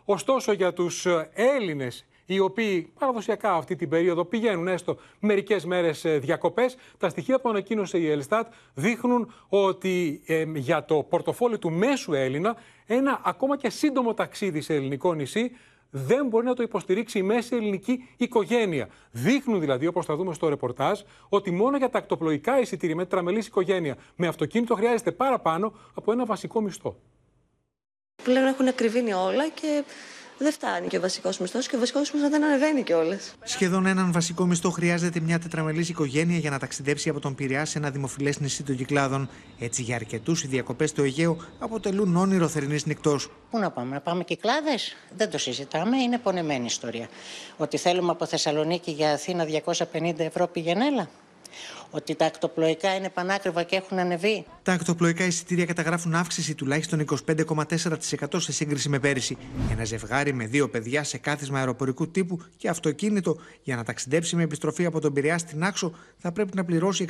[0.06, 6.06] Ωστόσο, για τους ε, Έλληνες οι οποίοι παραδοσιακά αυτή την περίοδο πηγαίνουν έστω μερικές μέρες
[6.20, 6.76] διακοπές.
[6.98, 10.22] Τα στοιχεία που ανακοίνωσε η Ελστάτ δείχνουν ότι
[10.56, 15.52] για το πορτοφόλι του μέσου Έλληνα ένα ακόμα και σύντομο ταξίδι σε ελληνικό νησί
[15.96, 18.90] δεν μπορεί να το υποστηρίξει η μέση ελληνική οικογένεια.
[19.12, 23.40] Δείχνουν δηλαδή, όπως θα δούμε στο ρεπορτάζ, ότι μόνο για τα ακτοπλοϊκά εισιτήρια με τραμελή
[23.40, 26.96] οικογένεια με αυτοκίνητο χρειάζεται παραπάνω από ένα βασικό μισθό.
[28.24, 29.84] Πλέον έχουν ακριβήνει όλα και
[30.44, 33.34] δεν φτάνει και ο βασικός μισθός και ο βασικός μισθός δεν ανεβαίνει κιόλας.
[33.44, 37.78] Σχεδόν έναν βασικό μισθό χρειάζεται μια τετραμελής οικογένεια για να ταξιδέψει από τον Πειραιά σε
[37.78, 39.30] ένα δημοφιλές νησί των Κυκλάδων.
[39.60, 43.30] Έτσι, για αρκετούς, οι διακοπές στο Αιγαίο αποτελούν όνειρο θερινής νυχτός.
[43.50, 47.08] Πού να πάμε, να πάμε Κυκλάδες, δεν το συζητάμε, είναι πονεμένη ιστορία.
[47.58, 51.10] Ότι θέλουμε από Θεσσαλονίκη για Αθήνα 250 ευρώ πηγενέλα
[51.92, 54.46] ότι τα ακτοπλοϊκά είναι πανάκριβα και έχουν ανεβεί.
[54.64, 57.88] Τα ακτοπλοϊκά εισιτήρια καταγράφουν αύξηση τουλάχιστον 25,4%
[58.38, 59.38] σε σύγκριση με πέρυσι.
[59.72, 64.44] Ένα ζευγάρι με δύο παιδιά σε κάθισμα αεροπορικού τύπου και αυτοκίνητο για να ταξιδέψει με
[64.44, 67.08] επιστροφή από τον Πειραιά στην Άξο θα πρέπει να πληρώσει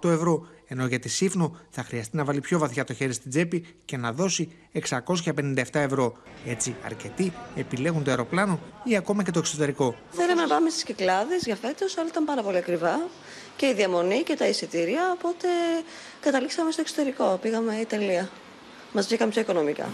[0.00, 3.30] 618 ευρώ, ενώ για τη Σύφνο θα χρειαστεί να βάλει πιο βαθιά το χέρι στην
[3.30, 4.52] τσέπη και να δώσει
[5.24, 6.16] 657 ευρώ.
[6.46, 9.94] Έτσι, αρκετοί επιλέγουν το αεροπλάνο ή ακόμα και το εξωτερικό.
[10.10, 12.98] Θέλαμε να πάμε στις Κυκλάδες για φέτος, αλλά ήταν πάρα πολύ ακριβά
[13.60, 15.48] και η διαμονή και τα εισιτήρια, οπότε
[16.20, 17.38] καταλήξαμε στο εξωτερικό.
[17.42, 18.30] Πήγαμε Ιταλία.
[18.92, 19.88] Μας βγήκαν πιο οικονομικά.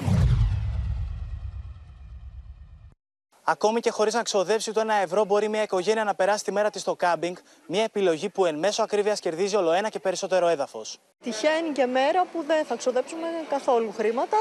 [3.45, 6.71] Ακόμη και χωρίς να ξοδέψει το ένα ευρώ, μπορεί μια οικογένεια να περάσει τη μέρα
[6.71, 7.37] της στο κάμπινγκ.
[7.67, 10.99] Μια επιλογή που εν μέσω ακρίβειας κερδίζει όλο ένα και περισσότερο έδαφος.
[11.23, 14.37] Τυχαίνει και μέρα που δεν θα ξοδέψουμε καθόλου χρήματα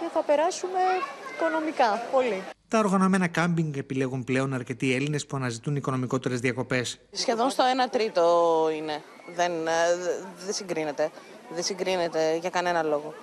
[0.00, 0.80] και θα περάσουμε
[1.34, 2.44] οικονομικά πολύ.
[2.68, 7.00] Τα οργανωμένα κάμπινγκ επιλέγουν πλέον αρκετοί Έλληνες που αναζητούν οικονομικότερες διακοπές.
[7.10, 8.22] Σχεδόν στο 1 τρίτο
[8.76, 9.02] είναι.
[9.34, 9.72] Δεν, ε,
[10.44, 11.10] δεν συγκρίνεται.
[11.54, 13.14] Δεν συγκρίνεται για κανένα λόγο.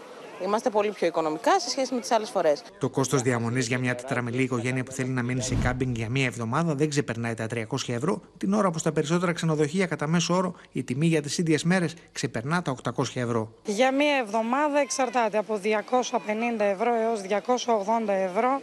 [0.44, 2.64] Είμαστε πολύ πιο οικονομικά σε σχέση με τις άλλες φορές.
[2.80, 6.26] Το κόστος διαμονής για μια τετραμελή οικογένεια που θέλει να μείνει σε κάμπινγκ για μία
[6.26, 10.56] εβδομάδα δεν ξεπερνάει τα 300 ευρώ, την ώρα που στα περισσότερα ξενοδοχεία κατά μέσο όρο
[10.72, 13.54] η τιμή για τις ίδιες μέρες ξεπερνά τα 800 ευρώ.
[13.66, 18.62] Για μία εβδομάδα εξαρτάται από 250 ευρώ έως 280 ευρώ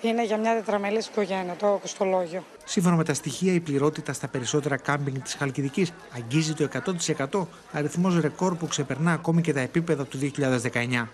[0.00, 2.44] είναι για μια τετραμελής οικογένεια, το κοστολόγιο.
[2.64, 6.68] Σύμφωνα με τα στοιχεία, η πληρότητα στα περισσότερα κάμπινγκ της Χαλκιδικής αγγίζει το
[7.30, 11.08] 100%, αριθμός ρεκόρ που ξεπερνά ακόμη και τα επίπεδα του 2019.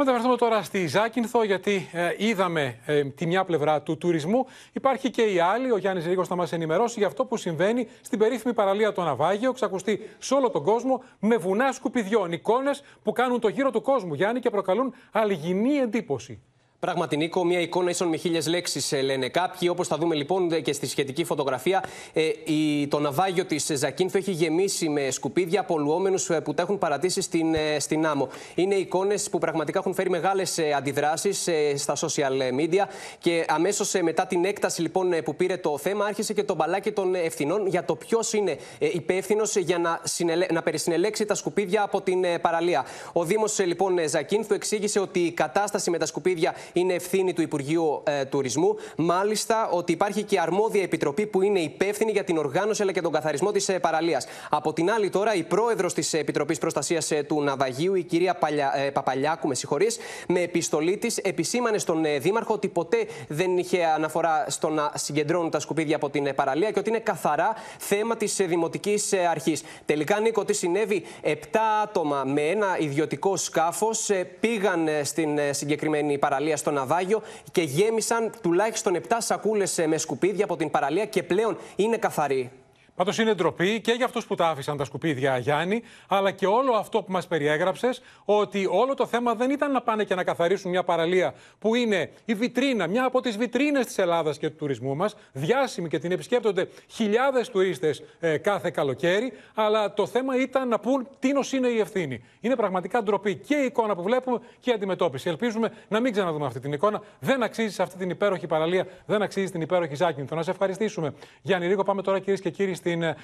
[0.00, 4.46] Μεταφερθούμε τώρα στη Ζάκυνθο, γιατί ε, είδαμε ε, τη μια πλευρά του τουρισμού.
[4.72, 5.72] Υπάρχει και η άλλη.
[5.72, 9.52] Ο Γιάννης Ρίγο θα μας ενημερώσει για αυτό που συμβαίνει στην περίφημη παραλία του Αναβάγιο.
[9.52, 12.32] Ξακουστεί σε όλο τον κόσμο με βουνά σκουπιδιών.
[12.32, 16.42] Εικόνες που κάνουν το γύρο του κόσμου, Γιάννη, και προκαλούν αλγινή εντύπωση.
[16.80, 19.68] Πράγματι, Νίκο, μια εικόνα ίσον με χίλιες λέξεις ε, λένε κάποιοι.
[19.70, 24.30] Όπως θα δούμε λοιπόν και στη σχετική φωτογραφία, ε, η, το ναυάγιο της Ζακίνθου έχει
[24.30, 28.28] γεμίσει με σκουπίδια απολουόμενου ε, που τα έχουν παρατήσει στην, ε, στην άμμο.
[28.54, 32.84] Είναι εικόνες που πραγματικά έχουν φέρει μεγάλες αντιδράσεις στα social media.
[33.18, 37.14] Και αμέσως μετά την έκταση λοιπόν που πήρε το θέμα, άρχισε και το μπαλάκι των
[37.14, 40.46] ευθυνών για το ποιος είναι υπεύθυνος για να, συνελε...
[40.52, 42.84] να περισυνελέξει τα σκουπίδια από την παραλία.
[43.12, 48.02] Ο Δήμος λοιπόν Ζακίνθου εξήγησε ότι η κατάσταση με τα σκουπίδια είναι ευθύνη του Υπουργείου
[48.04, 48.76] ε, Τουρισμού.
[48.96, 53.12] Μάλιστα, ότι υπάρχει και αρμόδια επιτροπή που είναι υπεύθυνη για την οργάνωση αλλά και τον
[53.12, 54.26] καθαρισμό της ε, παραλίας.
[54.50, 58.72] Από την άλλη, τώρα, η πρόεδρος της Επιτροπής Προστασίας ε, του Ναυαγίου, η κυρία Παλια,
[58.76, 59.98] ε, Παπαλιάκου, με συγχωρείς,
[60.28, 65.50] με επιστολή της επισήμανε στον ε, Δήμαρχο ότι ποτέ δεν είχε αναφορά στο να συγκεντρώνουν
[65.50, 69.62] τα σκουπίδια από την παραλία και ότι είναι καθαρά θέμα της Δημοτικής Αρχής.
[69.84, 74.10] Τελικά, Νίκο, τι συνέβη, επτά άτομα με ένα ιδιωτικό σκάφος
[74.40, 80.70] πήγαν στην συγκεκριμένη παραλία στο Ναυάγιο και γέμισαν τουλάχιστον 7 σακούλες με σκουπίδια από την
[80.70, 82.50] παραλία και πλέον είναι καθαρή.
[82.98, 86.72] Πάντως είναι ντροπή και για αυτούς που τα άφησαν τα σκουπίδια, Γιάννη, αλλά και όλο
[86.72, 90.70] αυτό που μας περιέγραψες, ότι όλο το θέμα δεν ήταν να πάνε και να καθαρίσουν
[90.70, 94.96] μια παραλία που είναι η βιτρίνα, μια από τις βιτρίνες της Ελλάδας και του τουρισμού
[94.96, 99.32] μας, διάσημη και την επισκέπτονται χιλιάδες τουρίστες ε, κάθε καλοκαίρι.
[99.54, 102.24] Αλλά το θέμα ήταν να πούν τι είναι η ευθύνη.
[102.40, 105.28] Είναι πραγματικά ντροπή και η εικόνα που βλέπουμε και η αντιμετώπιση.
[105.28, 107.02] Ελπίζουμε να μην ξαναδούμε αυτή την εικόνα.
[107.20, 110.36] Δεν αξίζει σε αυτή την υπέροχη παραλία, δεν αξίζει την υπέροχη Ζάκυνθο.
[110.36, 111.14] Να σε ευχαριστήσουμε.
[111.42, 113.14] Γιάννη Ρίγο, πάμε τώρα κυρίες και κύριοι στην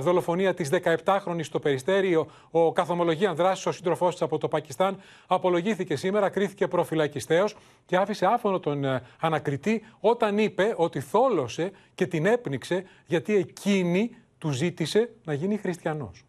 [0.00, 0.68] δολοφονία της
[1.04, 2.30] 17χρονη στο Περιστέριο.
[2.50, 7.48] Ο καθομολογία δράσης, ο σύντροφός της από το Πακιστάν, απολογήθηκε σήμερα, κρίθηκε προφυλακιστέο
[7.86, 14.16] και άφησε άφωνο τον ε, ανακριτή όταν είπε ότι θόλωσε και την έπνιξε γιατί εκείνη
[14.38, 16.24] του ζήτησε να γίνει χριστιανός.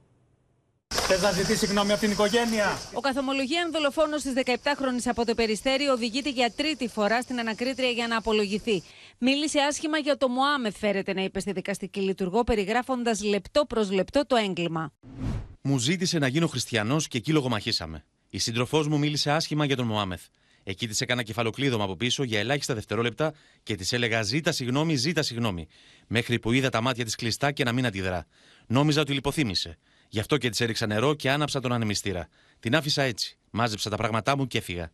[0.88, 5.88] Θες να ζητήσεις συγγνώμη από την οικογένεια; Ο καθομολογία δολοφόνος της 17χρονη από το Περιστέρι
[5.88, 8.84] οδηγείται για τρίτη φορά στην ανακρίτρια για να απολογηθεί.
[9.20, 14.26] Μίλησε άσχημα για το Μωάμεθ, φέρεται να είπε στη δικαστική λειτουργό, περιγράφοντας λεπτό προς λεπτό
[14.28, 14.94] το έγκλημα.
[15.62, 18.06] Μου ζήτησε να γίνω χριστιανός και εκεί λογομαχήσαμε.
[18.30, 20.22] Η σύντροφός μου μίλησε άσχημα για τον Μωάμεθ.
[20.64, 25.22] Εκεί της έκανα κεφαλοκλείδωμα από πίσω για ελάχιστα δευτερόλεπτα και της έλεγα Ζήτα συγγνώμη, ζήτα
[25.22, 25.68] συγγνώμη.
[26.08, 28.26] Μέχρι που είδα τα μάτια της κλειστά και να μην αντιδρά.
[28.68, 29.78] Νόμιζα ότι λιποθύμησε.
[30.10, 32.28] Γι' αυτό και της έριξα νερό και άναψα τον ανεμιστήρα.
[32.60, 33.38] Την άφησα έτσι.
[33.50, 34.92] Μάζεψα τα πράγματά μου και έφυγα.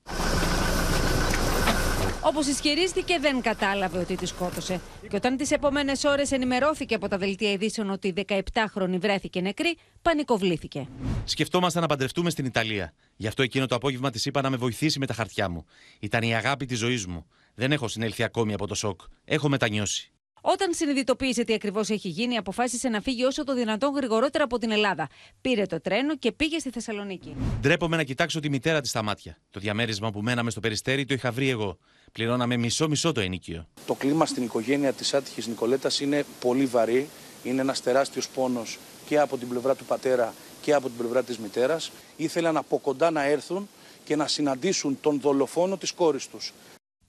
[2.23, 4.81] Όπως ισχυρίστηκε, δεν κατάλαβε ότι τη σκότωσε.
[5.09, 9.77] Και όταν τις επόμενες ώρες ενημερώθηκε από τα δελτία ειδήσεων ότι η 17χρονη βρέθηκε νεκρή,
[10.01, 10.87] πανικοβλήθηκε.
[11.23, 12.93] Σκεφτόμασταν να παντρευτούμε στην Ιταλία.
[13.15, 15.65] Γι' αυτό εκείνο το απόγευμα της είπα να με βοηθήσει με τα χαρτιά μου.
[15.99, 17.25] Ήταν η αγάπη της ζωής μου.
[17.55, 19.01] Δεν έχω συνέλθει ακόμη από το σοκ.
[19.25, 20.10] Έχω μετανιώσει.
[20.41, 24.71] Όταν συνειδητοποίησε τι ακριβώς έχει γίνει, αποφάσισε να φύγει όσο το δυνατόν γρηγορότερα από την
[24.71, 25.09] Ελλάδα.
[25.41, 27.35] Πήρε το τρένο και πήγε στη Θεσσαλονίκη.
[27.61, 29.37] Ντρέπομαι να κοιτάξω τη μητέρα της στα μάτια.
[29.49, 31.77] Το διαμέρισμα που μέναμε στο περιστέρι το είχα βρει εγώ.
[32.11, 33.67] Πληρώναμε μισό-μισό το ενίκιο.
[33.85, 37.09] Το κλίμα στην οικογένεια της άτυχης Νικολέτας είναι πολύ βαρύ.
[37.43, 41.37] Είναι ένας τεράστιος πόνος και από την πλευρά του πατέρα και από την πλευρά της
[41.37, 41.91] μητέρας.
[42.17, 43.69] Ήθελαν από κοντά να έρθουν
[44.03, 46.53] και να συναντήσουν τον δολοφόνο της κόρης τους.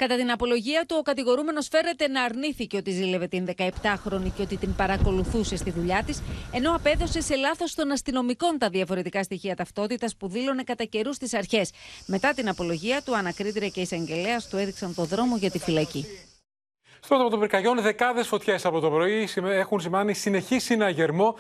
[0.03, 4.57] Κατά την απολογία του, ο κατηγορούμενο φέρεται να αρνήθηκε ότι ζήλευε την 17χρονη και ότι
[4.57, 6.23] την παρακολουθούσε στη δουλειά της,
[6.53, 11.35] ενώ απέδωσε σε λάθος των αστυνομικών τα διαφορετικά στοιχεία ταυτότητας που δήλωνε κατά καιρούς στις
[11.35, 11.71] αρχές.
[12.07, 16.07] Μετά την απολογία του, ανακρίτρια και εισαγγελέας του έδειξαν το δρόμο για τη φυλακή.
[17.05, 21.35] Στο των πυρκαγιών, δεκάδες φωτιές από το πρωί έχουν σημάνει συνεχή συναγερμό.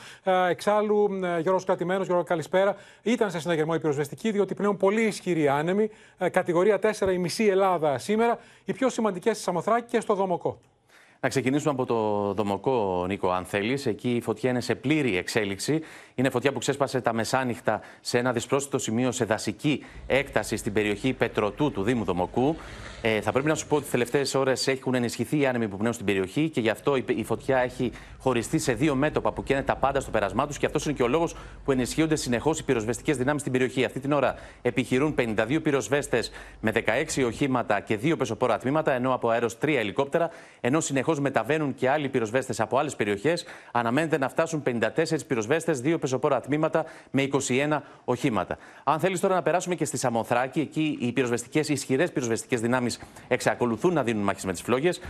[0.48, 5.90] Εξάλλου, Γιώργος Κρατημένος, Γιώργο Καλησπέρα, ήταν σε συναγερμό η πυροσβεστική, διότι πλέον πολύ ισχυρή άνεμη.
[6.30, 8.38] Κατηγορία 4 η μισή Ελλάδα σήμερα.
[8.64, 10.60] Οι πιο σημαντικές στη Σαμοθράκη και στο Δομοκό.
[11.24, 13.86] Να ξεκινήσουμε από το Δομοκό, Νίκο, αν θέλεις.
[13.86, 15.80] Εκεί η φωτιά είναι σε πλήρη εξέλιξη.
[16.14, 21.12] Είναι φωτιά που ξέσπασε τα μεσάνυχτα σε ένα δυσπρόσιτο σημείο σε δασική έκταση στην περιοχή
[21.12, 22.56] Πετροτού του Δήμου Δομοκού.
[23.02, 25.76] Ε, θα πρέπει να σου πω ότι τις τελευταίες ώρες έχουν ενισχυθεί οι άνεμοι που
[25.76, 29.62] πνέουν στην περιοχή και γι' αυτό η φωτιά έχει χωριστεί σε δύο μέτωπα που καίνε
[29.62, 32.64] τα πάντα στο πέρασμά τους και αυτός είναι και ο λόγος που ενισχύονται συνεχώς οι
[32.64, 33.84] πυροσβεστικές δυνάμεις στην περιοχή.
[33.84, 36.72] Αυτή την ώρα επιχειρούν 52 πυροσβέστες με
[37.16, 41.90] 16 οχήματα και 2 πεσοπόρα τμήματα, ενώ από αέρος 3 ελικόπτερα, ενώ συνεχώς μεταβαίνουν και
[41.90, 43.44] άλλοι πυροσβέστες από άλλες περιοχές.
[43.72, 48.58] Αναμένεται να φτάσουν 54 πυροσβέστες, 2 πεσοπόρα τμήματα με 21 οχήματα.
[48.84, 53.92] Αν θέλεις τώρα να περάσουμε και στη Σαμοθράκη, εκεί οι πυροσβεστικές, ισχυρές πυροσβεστικές δυνάμεις εξακολουθούν
[53.92, 55.00] να δίνουν μάχες με τις φλόγες.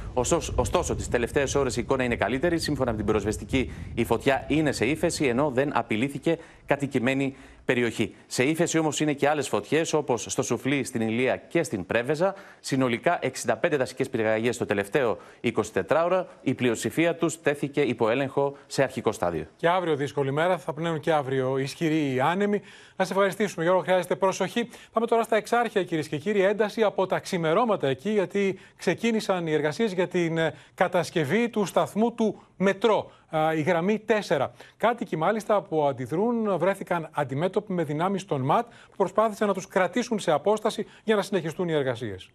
[0.56, 2.58] Ωστόσο, τις τελευταίες ώρες η εικόνα είναι καλύτερη.
[2.58, 8.14] Σύμφωνα με την πυροσβεστική, η φωτιά είναι σε ύφεση, ενώ δεν απειλήθηκε κατοικημένη περιοχή.
[8.26, 12.34] Σε ύφεση όμως είναι και άλλες φωτιές, όπως στο Σουφλί, στην Ηλία και στην Πρέβεζα.
[12.60, 13.18] Συνολικά
[13.62, 16.26] 65 δασικές πυρκαγιέ το τελευταίο 24 ώρα.
[16.42, 19.46] Η πλειοψηφία τους τέθηκε υπό έλεγχο σε αρχικό στάδιο.
[19.56, 22.60] Και αύριο δύσκολη μέρα, θα πνέουν και αύριο ισχυροί άνεμοι.
[22.96, 23.82] Να σε ευχαριστήσουμε, Γιώργο.
[23.82, 24.68] Χρειάζεται προσοχή.
[24.92, 26.42] Πάμε τώρα στα εξάρχεια, κυρίες και κύριοι.
[26.42, 32.12] Ένταση από τα ξημερώματα εκεί, γιατί ξεκίνησαν οι εργασίες για την ε, κατασκευή του σταθμού
[32.12, 33.10] του μετρό.
[33.56, 34.48] Η γραμμή 4.
[34.76, 40.18] Κάτοικοι μάλιστα που αντιδρούν βρέθηκαν αντιμέτωποι με δυνάμεις των ΜΑΤ που προσπάθησαν να τους κρατήσουν
[40.18, 42.30] σε απόσταση για να συνεχιστούν οι εργασίες.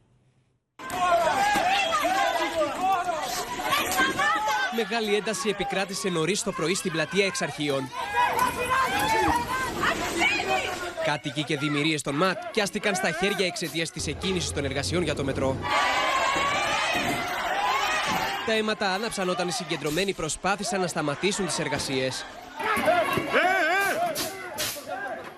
[4.76, 7.82] Μεγάλη ένταση επικράτησε νωρίς το πρωί στην πλατεία Εξαρχείων.
[11.06, 15.24] Κάτοικοι και δημιουργίες των ΜΑΤ πιάστηκαν στα χέρια εξαιτίας της εκκίνησης των εργασιών για το
[15.24, 15.56] μετρό.
[18.48, 22.26] Τα αίματα άναψαν όταν οι συγκεντρωμένοι προσπάθησαν να σταματήσουν τις εργασίες.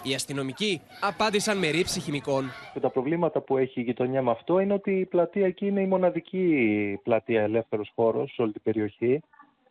[0.03, 2.51] Οι αστυνομικοί απάντησαν με ρήψη χημικών.
[2.73, 5.81] Και τα προβλήματα που έχει η γειτονιά με αυτό είναι ότι η πλατεία εκεί είναι
[5.81, 9.21] η μοναδική πλατεία ελεύθερος χώρος σε όλη την περιοχή.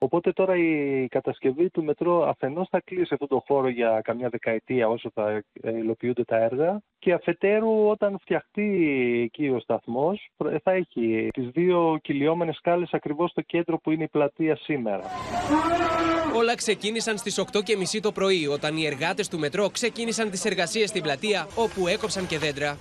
[0.01, 4.89] Οπότε τώρα η κατασκευή του μετρό αφενός θα κλείσει αυτό το χώρο για καμιά δεκαετία
[4.89, 10.31] όσο θα υλοποιούνται τα έργα και αφετέρου όταν φτιαχτεί εκεί ο σταθμός
[10.63, 15.03] θα έχει τις δύο κυλιόμενες σκάλες ακριβώς στο κέντρο που είναι η πλατεία σήμερα.
[16.37, 21.03] Όλα ξεκίνησαν στις 8.30 το πρωί όταν οι εργάτες του μετρό ξεκίνησαν τις εργασίες στην
[21.03, 22.77] πλατεία όπου έκοψαν και δέντρα.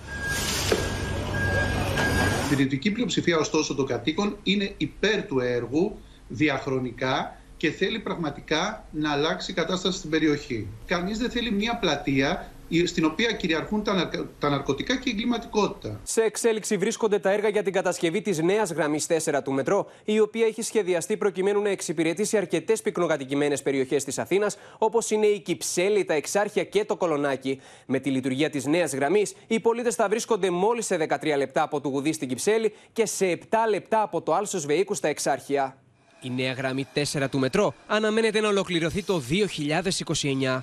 [2.52, 5.98] Η δυτική πλειοψηφία ωστόσο των κατοίκων είναι υπέρ του έργου
[6.28, 10.66] διαχρονικά και θέλει πραγματικά να αλλάξει η κατάσταση στην περιοχή.
[10.86, 12.52] Κανείς δεν θέλει μια πλατεία
[12.86, 16.00] στην οποία κυριαρχούν τα, τα ναρκωτικά και η εγκληματικότητα.
[16.02, 20.20] Σε εξέλιξη βρίσκονται τα έργα για την κατασκευή της νέας γραμμής 4 του μετρό, η
[20.20, 26.04] οποία έχει σχεδιαστεί προκειμένου να εξυπηρετήσει αρκετές πυκνοκατοικημένες περιοχές της Αθήνας, όπως είναι η Κυψέλη,
[26.04, 27.60] τα Εξάρχεια και το Κολονάκι.
[27.86, 31.80] Με τη λειτουργία της νέας γραμμής, οι πολίτες θα βρίσκονται μόλις σε 13 λεπτά από
[31.80, 35.76] το Γουδί στην Κυψέλη και σε 7 λεπτά από το Άλσος Βεϊκού στα Εξάρχεια.
[36.20, 40.62] Η νέα γραμμή 4 του μετρό αναμένεται να ολοκληρωθεί το 2029.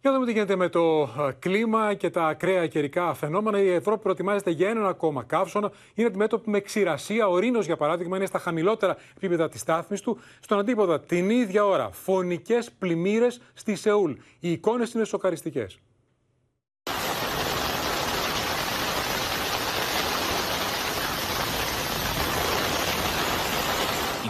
[0.00, 3.60] Για να δούμε τι γίνεται με το κλίμα και τα ακραία καιρικά φαινόμενα.
[3.60, 5.72] Η Ευρώπη προετοιμάζεται για έναν ακόμα καύσωνα.
[5.94, 7.28] Είναι αντιμέτωπη με ξηρασία.
[7.28, 10.18] Ο Ρήνος, για παράδειγμα, είναι στα χαμηλότερα επίπεδα της στάθμης του.
[10.40, 14.12] Στον αντίποδα, την ίδια ώρα, φωνικές πλημμύρες στη Σεούλ.
[14.40, 15.78] Οι εικόνες είναι σοκαριστικές.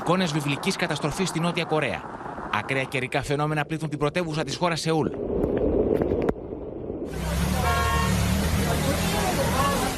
[0.07, 2.03] Εικόνες βιβλικής καταστροφής στη Νότια Κορέα.
[2.53, 5.07] Ακραία καιρικά φαινόμενα πλήττουν την πρωτεύουσα της χώρας Σεούλ.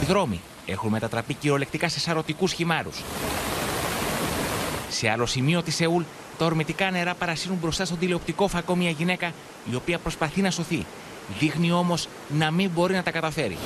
[0.03, 3.03] Οι δρόμοι έχουν μετατραπεί κυριολεκτικά σε σαρωτικούς χυμάρους.
[4.89, 6.03] Σε άλλο σημείο της Σεούλ,
[6.39, 9.33] τα ορμητικά νερά παρασύρουν μπροστά στον τηλεοπτικό φακό μια γυναίκα
[9.71, 10.87] η οποία προσπαθεί να σωθεί.
[11.39, 13.57] Δείχνει όμως να μην μπορεί να τα καταφέρει.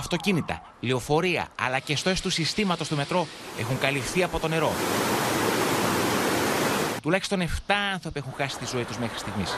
[0.00, 3.26] Αυτοκίνητα, λεωφορεία αλλά και στόες του συστήματος του μετρό
[3.58, 4.72] έχουν καλυφθεί από το νερό.
[7.02, 7.44] Τουλάχιστον 7
[7.92, 9.56] άνθρωποι έχουν χάσει τη ζωή τους μέχρι στιγμής.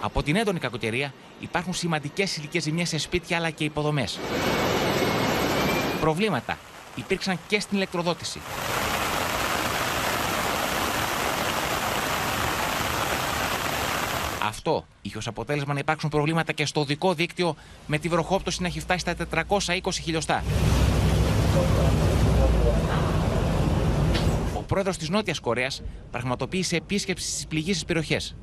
[0.00, 4.18] Από την έντονη κακοκαιρία υπάρχουν σημαντικές ηλικές ζημιές σε σπίτια αλλά και υποδομές.
[6.00, 6.58] Προβλήματα
[6.94, 8.40] υπήρξαν και στην ηλεκτροδότηση.
[14.52, 18.66] Αυτό είχε ως αποτέλεσμα να υπάρξουν προβλήματα και στο δικό δίκτυο με τη βροχόπτωση να
[18.66, 19.14] έχει φτάσει στα
[19.82, 20.44] 420 χιλιοστά.
[24.56, 28.36] Ο πρόεδρος της Νότιας Κορέας πραγματοποίησε επίσκεψη στις πληγήσεις περιοχές.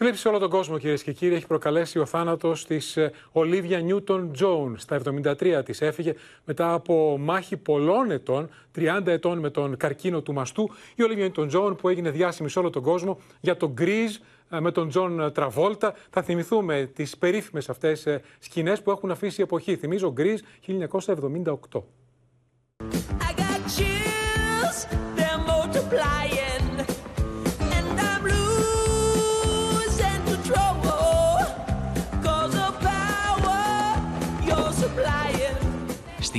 [0.00, 2.98] Θλίψη σε όλο τον κόσμο, κυρίες και κύριοι, έχει προκαλέσει ο θάνατος της
[3.32, 4.78] Ολίβια Νιούτον Τζόουν.
[4.78, 10.32] Στα 73 της έφυγε μετά από μάχη πολλών ετών, 30 ετών με τον καρκίνο του
[10.32, 10.70] μαστού.
[10.94, 14.16] Η Ολίβια Νιούτον Τζόουν που έγινε διάσημη σε όλο τον κόσμο για το γκριζ
[14.48, 15.94] με τον Τζον Τραβόλτα.
[16.10, 18.06] Θα θυμηθούμε τις περίφημες αυτές
[18.38, 19.76] σκηνές που έχουν αφήσει εποχή.
[19.76, 21.84] Θυμίζω Grease 1978.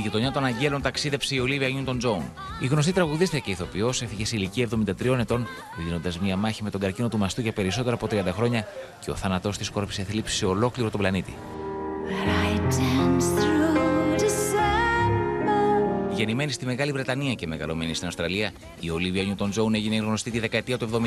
[0.00, 2.32] Στη γειτονιά των Αγγέλων ταξίδεψε η Ολίβια Νιούτον Τζον.
[2.60, 4.68] Η γνωστή τραγουδίστρια και ηθοποιός έφυγε σε ηλικία
[5.00, 5.46] 73 ετών,
[5.84, 8.66] δίνοντας μία μάχη με τον καρκίνο του μαστού για περισσότερα από 30 χρόνια
[9.00, 11.34] και ο θάνατός της κόρπισε θλίψη σε ολόκληρο τον πλανήτη.
[16.14, 20.38] Γεννημένη στη Μεγάλη Βρετανία και μεγαλωμένη στην Αυστραλία, η Ολίβια Νιούτον Τζόουν έγινε γνωστή τη
[20.38, 20.98] δεκαετία του 70.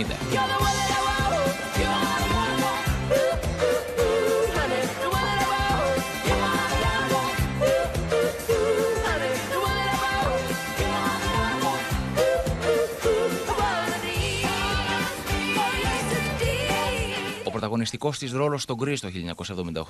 [17.73, 19.09] Πρωταγωνιστικός της ρόλος στον Γκρι το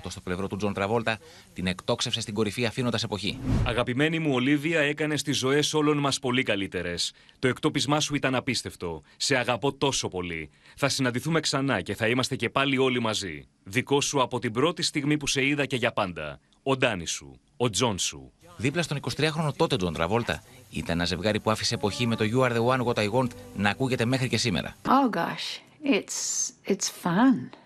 [0.06, 1.18] 1978 στο πλευρό του Τζον Τραβόλτα
[1.54, 3.40] την εκτόξευσε στην κορυφή αφήνοντας εποχή.
[3.66, 7.14] Αγαπημένη μου Ολίβια, έκανες τις ζωές όλων μας πολύ καλύτερες.
[7.40, 9.02] Το εκτόπισμά σου ήταν απίστευτο.
[9.18, 10.50] Σε αγαπώ τόσο πολύ.
[10.76, 13.48] Θα συναντηθούμε ξανά και θα είμαστε και πάλι όλοι μαζί.
[13.64, 16.40] Δικό σου από την πρώτη στιγμή που σε είδα και για πάντα.
[16.64, 18.32] Ο Ντάνι σου, ο Τζον σου.
[18.58, 22.52] Δίπλα στον 23χρονο τότε Τζον Τραβόλτα ήταν ένα ζευγάρι που άφησε εποχή με το You're
[22.52, 24.76] the one that I want να ακούγεται μέχρι και σήμερα.
[24.86, 25.62] Oh gosh,
[25.96, 27.63] it's, it's fun.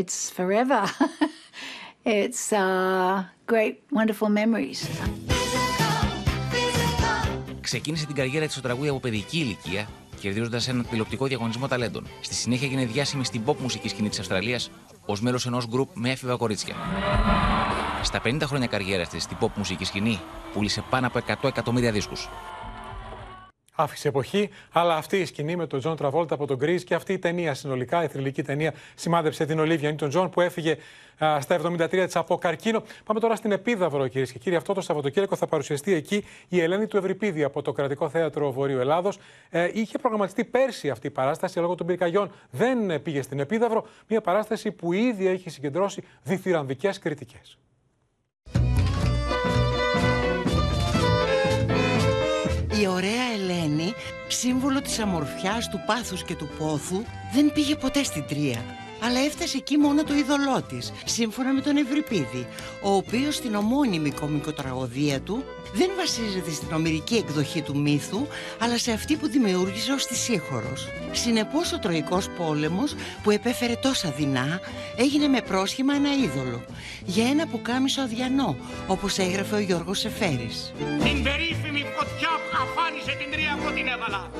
[0.00, 0.82] It's forever.
[2.20, 4.80] it's uh, great, wonderful memories.
[7.60, 9.88] Ξεκίνησε την καριέρα της στο τραγούδι από παιδική ηλικία,
[10.20, 12.06] κερδίζοντας έναν τηλεοπτικό διαγωνισμό ταλέντων.
[12.20, 14.70] Στη συνέχεια έγινε διάσημη στην pop μουσική σκηνή της Αυστραλίας
[15.06, 16.74] ως μέλος ενός γκρουπ με έφηβα κορίτσια.
[18.02, 20.20] Στα 50 χρόνια καριέρας της στην pop μουσική σκηνή,
[20.52, 22.28] πούλησε πάνω από 100 εκατομμύρια δίσκους.
[23.76, 27.12] Άφησε εποχή, αλλά αυτή η σκηνή με τον Τζον Τραβόλτα από τον Γκρι και αυτή
[27.12, 30.76] η ταινία συνολικά, η θρυλική ταινία, σημάδεψε την Ολίβια Νιούτον Τζον που έφυγε
[31.24, 32.82] α, στα 73 της από καρκίνο.
[33.04, 34.56] Πάμε τώρα στην Επίδαυρο, κυρίες και κύριοι.
[34.56, 38.78] Αυτό το Σαββατοκύριακο θα παρουσιαστεί εκεί η Ελένη του Ευριπίδη από το Κρατικό Θέατρο Βορείου
[38.78, 39.18] Ελλάδος.
[39.50, 42.30] Ε, είχε προγραμματιστεί πέρσι αυτή η παράσταση λόγω των πυρκαγιών.
[42.50, 43.86] Δεν πήγε στην Επίδαυρο.
[44.08, 47.58] Μια παράσταση που ήδη έχει συγκεντρώσει διθυραμβικές κριτικές.
[52.80, 53.33] Η ωραία Ελένη,
[54.28, 58.83] σύμβολο της αμορφιάς, του πάθους και του πόθου, δεν πήγε ποτέ στην Τρία.
[59.04, 62.46] Αλλά έφτασε εκεί μόνο το είδωλό της, σύμφωνα με τον Ευρυπίδη,
[62.82, 65.44] ο οποίος στην ομώνυμη κομικοτραγωδία του
[65.74, 68.26] δεν βασίζεται στην ομυρική εκδοχή του μύθου,
[68.58, 70.88] αλλά σε αυτή που δημιούργησε ως τη Σύχωρος.
[71.12, 74.60] Συνεπώς, ο Τροϊκός Πόλεμος, που επέφερε τόσα δεινά,
[74.96, 76.64] έγινε με πρόσχημα ένα είδωλο,
[77.04, 80.72] για ένα πουκάμισο αδιανό, όπως έγραφε ο Γιώργος Σεφέρης.
[80.78, 84.30] Την περίφημη φωτιά που αφάνισε την τρία εγώ την έβαλα.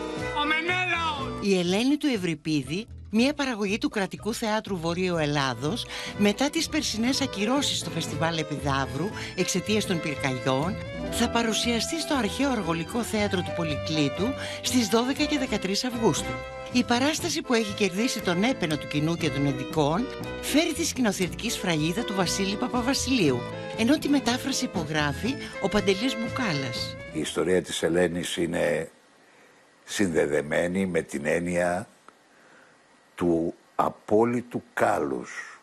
[0.41, 1.47] Ο Μενέλαος.
[1.47, 2.87] Η Ελένη του Ευρυπίδη
[3.17, 5.87] μια παραγωγή του Κρατικού Θεάτρου Βορείου Ελλάδος
[6.19, 10.77] μετά τις περσινές ακυρώσεις στο Φεστιβάλ Επιδαύρου εξαιτίας των πυρκαγιών
[11.11, 14.27] θα παρουσιαστεί στο Αρχαίο Αργολικό Θέατρο του Πολυκλήτου
[14.63, 16.33] στις 12 και 13 Αυγούστου.
[16.73, 20.07] Η παράσταση που έχει κερδίσει τον έπαινο του κοινού και των ειδικών
[20.41, 23.41] φέρει τη σκηνοθετική σφραγίδα του Βασίλη Παπαβασιλείου,
[23.79, 26.97] ενώ τη μετάφραση υπογράφει ο Παντελής Μπουκάλας.
[27.13, 28.91] Η ιστορία της Ελένης είναι
[29.85, 31.89] συνδεδεμένη με την έννοια
[33.15, 35.61] του απόλυτου κάλους,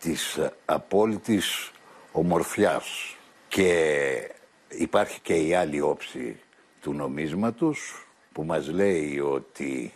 [0.00, 1.70] της απόλυτης
[2.12, 3.16] ομορφιάς
[3.48, 4.30] και
[4.68, 6.40] υπάρχει και η άλλη όψη
[6.80, 9.92] του νομίσματος που μας λέει ότι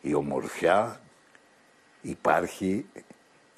[0.00, 1.00] η ομορφιά
[2.00, 2.86] υπάρχει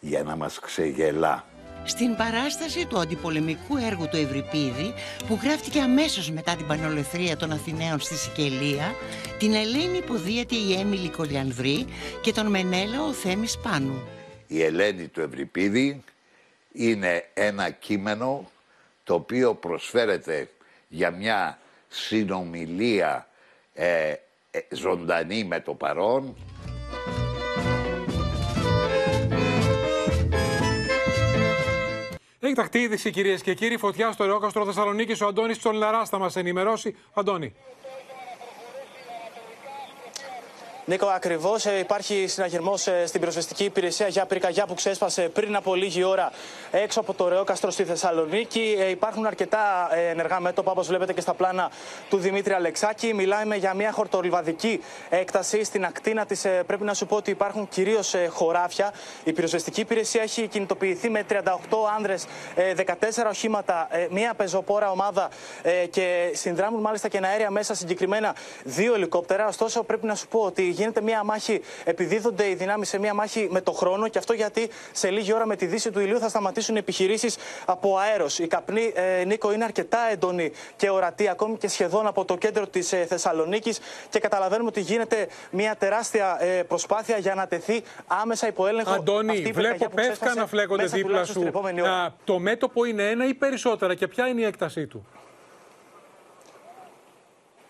[0.00, 1.44] για να μας ξεγελά.
[1.84, 4.94] Στην παράσταση του αντιπολεμικού έργου του Ευρυπίδη
[5.26, 8.94] που γράφτηκε αμέσως μετά την πανολεθρία των Αθηναίων στη Σικελία
[9.38, 11.86] την Ελένη υποδίεται η Έμιλη Κολιανδρή
[12.20, 14.02] και τον Μενέλα ο Θέμης Πάνου.
[14.46, 16.04] Η Ελένη του Ευρυπίδη
[16.72, 18.50] είναι ένα κείμενο
[19.04, 20.48] το οποίο προσφέρεται
[20.88, 21.58] για μια
[21.88, 23.28] συνομιλία
[23.74, 24.14] ε,
[24.50, 26.36] ε, ζωντανή με το παρόν
[32.52, 33.76] Έχει ταχτή είδηση κυρίες και κύριοι.
[33.76, 35.20] Φωτιά στο Ρεόκαστρο Θεσσαλονίκης.
[35.20, 36.96] Ο Αντώνης Τσολναρά θα μας ενημερώσει.
[37.14, 37.54] Αντώνη.
[40.84, 46.32] Νίκο, ακριβώς υπάρχει συναγερμός στην πυροσβεστική υπηρεσία για πυρκαγιά που ξέσπασε πριν από λίγη ώρα
[46.70, 48.76] έξω από το Ρεόκαστρο στη Θεσσαλονίκη.
[48.78, 51.70] Ε, υπάρχουν αρκετά ε, ενεργά μέτωπα, όπως βλέπετε και στα πλάνα
[52.08, 53.14] του Δημήτρη Αλεξάκη.
[53.14, 56.46] Μιλάμε για μια χορτολιβαδική έκταση στην ακτίνα της.
[56.66, 58.92] Πρέπει να σου πω ότι υπάρχουν κυρίως χωράφια.
[59.24, 61.42] Η πυροσβεστική υπηρεσία έχει κινητοποιηθεί με 38
[61.96, 62.26] άνδρες,
[62.56, 65.28] 14 οχήματα, μια πεζοπόρα ομάδα
[65.90, 69.46] και συνδράμουν μάλιστα και ένα αέρια μέσα συγκεκριμένα δύο ελικόπτερα.
[69.46, 73.48] Ωστόσο, πρέπει να σου πω ότι γίνεται μια μάχη, επιδίδονται οι δυνάμεις σε μια μάχη
[73.50, 76.28] με το χρόνο και αυτό γιατί σε λίγη ώρα με τη δύση του ηλίου θα
[76.28, 78.38] σταματήσουν επιχειρήσεις από αέρος.
[78.38, 82.66] Η καπνή, ε, Νίκο, είναι αρκετά έντονη και ορατή, ακόμη και σχεδόν από το κέντρο
[82.66, 88.46] της ε, Θεσσαλονίκης και καταλαβαίνουμε ότι γίνεται μια τεράστια ε, προσπάθεια για να τεθεί άμεσα
[88.46, 88.92] υπό έλεγχο.
[88.92, 91.50] Αντώνη, βλέπω πέφκα να φλέγονται δίπλα σου.
[91.86, 95.06] Α, το μέτωπο είναι ένα ή περισσότερα και ποια είναι η έκτασή του;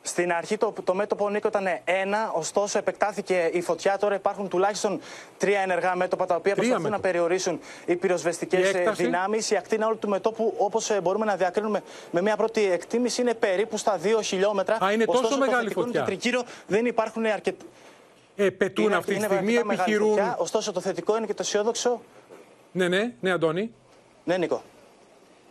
[0.03, 3.99] Στην αρχή το, το μέτωπο Νίκο ήταν ένα, ωστόσο επεκτάθηκε η φωτιά.
[3.99, 5.01] Τώρα υπάρχουν τουλάχιστον
[5.39, 9.51] τρία ενεργά μέτωπα τα οποία προσπαθούν να περιορίσουν οι πυροσβεστικές δυνάμεις.
[9.51, 13.77] Η ακτίνα όλου του μετόπου, όπως μπορούμε να διακρίνουμε με μια πρώτη εκτίμηση, είναι περίπου
[13.77, 14.79] στα 2 χιλιόμετρα.
[14.85, 16.01] Α, είναι ωστόσο, τόσο μεγάλη φωτιά.
[16.01, 17.65] Και τρικύρο δεν υπάρχουν αρκετά.
[18.37, 20.09] Ε, πετούν είναι, αυτή τη στιγμή, επιχειρούν.
[20.09, 22.01] Φωτιά, ωστόσο το θετικό είναι και το αισιόδοξο.
[22.73, 23.73] Ναι, ναι, ναι, Αντώνη.
[24.25, 24.63] Ναι, Νίκο.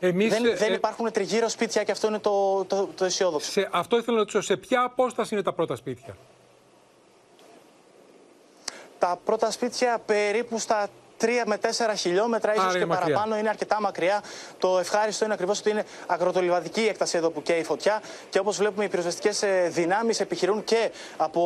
[0.03, 3.51] Εμείς, δεν, ε, δεν υπάρχουν τριγύρω σπίτια και αυτό είναι το, το, το αισιόδοξο.
[3.51, 6.17] Σε, αυτό ήθελα να ρωτήσω, σε ποια απόσταση είναι τα πρώτα σπίτια;
[8.99, 10.89] Τα πρώτα σπίτια περίπου στα
[11.21, 14.23] 3 με 4 χιλιόμετρα, ίσως και παραπάνω, είναι αρκετά μακριά.
[14.57, 18.01] Το ευχάριστο είναι ακριβώς ότι είναι αγροτολιβαδική η έκταση εδώ που καίει η φωτιά.
[18.29, 21.41] Και όπως βλέπουμε, οι πυροσβεστικές δυνάμεις επιχειρούν και από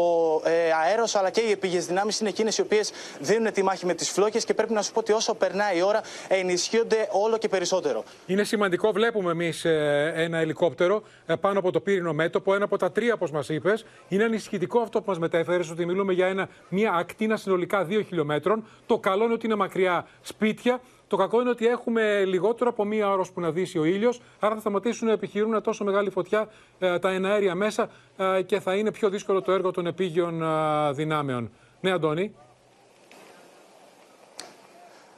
[0.45, 3.93] ε, αέρος, αλλά και οι επίγειες δυνάμεις είναι εκείνες οι οποίες δίνουν τη μάχη με
[3.93, 4.39] τις φλόγε.
[4.39, 8.03] Και πρέπει να σου πω ότι όσο περνάει η ώρα, ενισχύονται όλο και περισσότερο.
[8.25, 12.77] Είναι σημαντικό, βλέπουμε εμείς ε, ένα ελικόπτερο ε, πάνω από το πύρινο μέτωπο, ένα από
[12.77, 13.85] τα τρία, όπως μας είπες.
[14.07, 18.67] Είναι ανησυχητικό αυτό που μας μετέφερες, ότι μιλούμε για ένα, μια ακτίνα συνολικά 2 χιλιόμετρων.
[18.85, 23.11] Το καλό είναι ότι είναι μακριά σπίτια Το κακό είναι ότι έχουμε λιγότερο από μία
[23.11, 26.47] ώρα που να δύσει ο ήλιος, άρα θα σταματήσουν να επιχειρούν τόσο μεγάλη φωτιά
[26.79, 30.91] ε, τα εναέρια μέσα ε, και θα είναι πιο δύσκολο το έργο των επίγειων ε,
[30.91, 31.51] δυνάμεων.
[31.81, 32.33] Ναι, Αντώνη.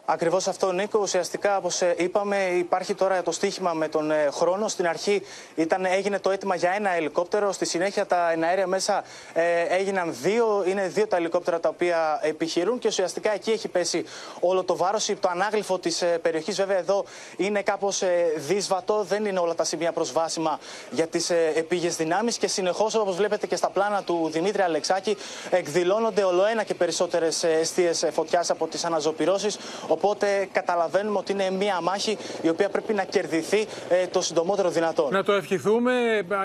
[0.09, 0.99] Ακριβώς αυτό, Νίκο.
[0.99, 4.67] Ουσιαστικά, όπως είπαμε, υπάρχει τώρα το στίχημα με τον ε, χρόνο.
[4.67, 5.21] Στην αρχή
[5.55, 7.51] ήταν, έγινε το αίτημα για ένα ελικόπτερο.
[7.51, 9.03] Στη συνέχεια, τα εναέρια μέσα
[9.33, 10.63] ε, έγιναν δύο.
[10.67, 14.05] Είναι δύο τα ελικόπτερα τα οποία επιχειρούν και ουσιαστικά εκεί έχει πέσει
[14.39, 15.05] όλο το βάρος.
[15.19, 17.05] Το ανάγλυφο της ε, περιοχής, βέβαια, εδώ
[17.37, 19.03] είναι κάπως ε, δύσβατο.
[19.03, 20.59] Δεν είναι όλα τα σημεία προσβάσιμα
[20.91, 25.17] για τις ε, επίγειες δυνάμεις και συνεχώς, όπως βλέπετε και στα πλάνα του Δημήτρη Αλεξάκη,
[25.49, 29.57] εκδηλώνονται ολοένα και περισσότερες αιστείες φωτιάς από τις αναζωπηρώσεις.
[29.97, 35.09] Οπότε καταλαβαίνουμε ότι είναι μία μάχη η οποία πρέπει να κερδιθεί ε, το συντομότερο δυνατό.
[35.11, 35.91] Να το ευχηθούμε.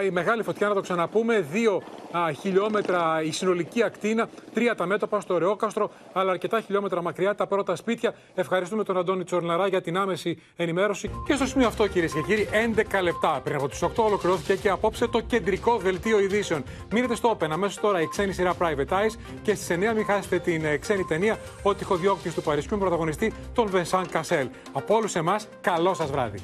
[0.07, 1.41] Η μεγάλη φωτιά, να το ξαναπούμε.
[1.41, 7.35] Δύο α, χιλιόμετρα η συνολική ακτίνα, τρία τα μέτωπα στο Ρεόκαστρο, αλλά αρκετά χιλιόμετρα μακριά
[7.35, 8.15] τα πρώτα σπίτια.
[8.35, 11.11] Ευχαριστούμε τον Αντώνη Τσορναρά για την άμεση ενημέρωση.
[11.27, 14.69] Και στο σημείο αυτό, κυρίες και κύριοι, 11 λεπτά πριν από τις 8 ολοκληρώθηκε και
[14.69, 16.65] απόψε το κεντρικό δελτίο ειδήσεων.
[16.91, 20.39] Μείνετε στο Open αμέσως τώρα η ξένη σειρά Private Eyes και στις 9 μην χάσετε
[20.39, 24.49] την ε, ξένη ταινία Ο τυχοδιώκτη του Παρισιού με πρωταγωνιστή τον Βενσάν Κασέλ.
[24.73, 26.39] Από όλους εμάς, καλό σας βράδυ.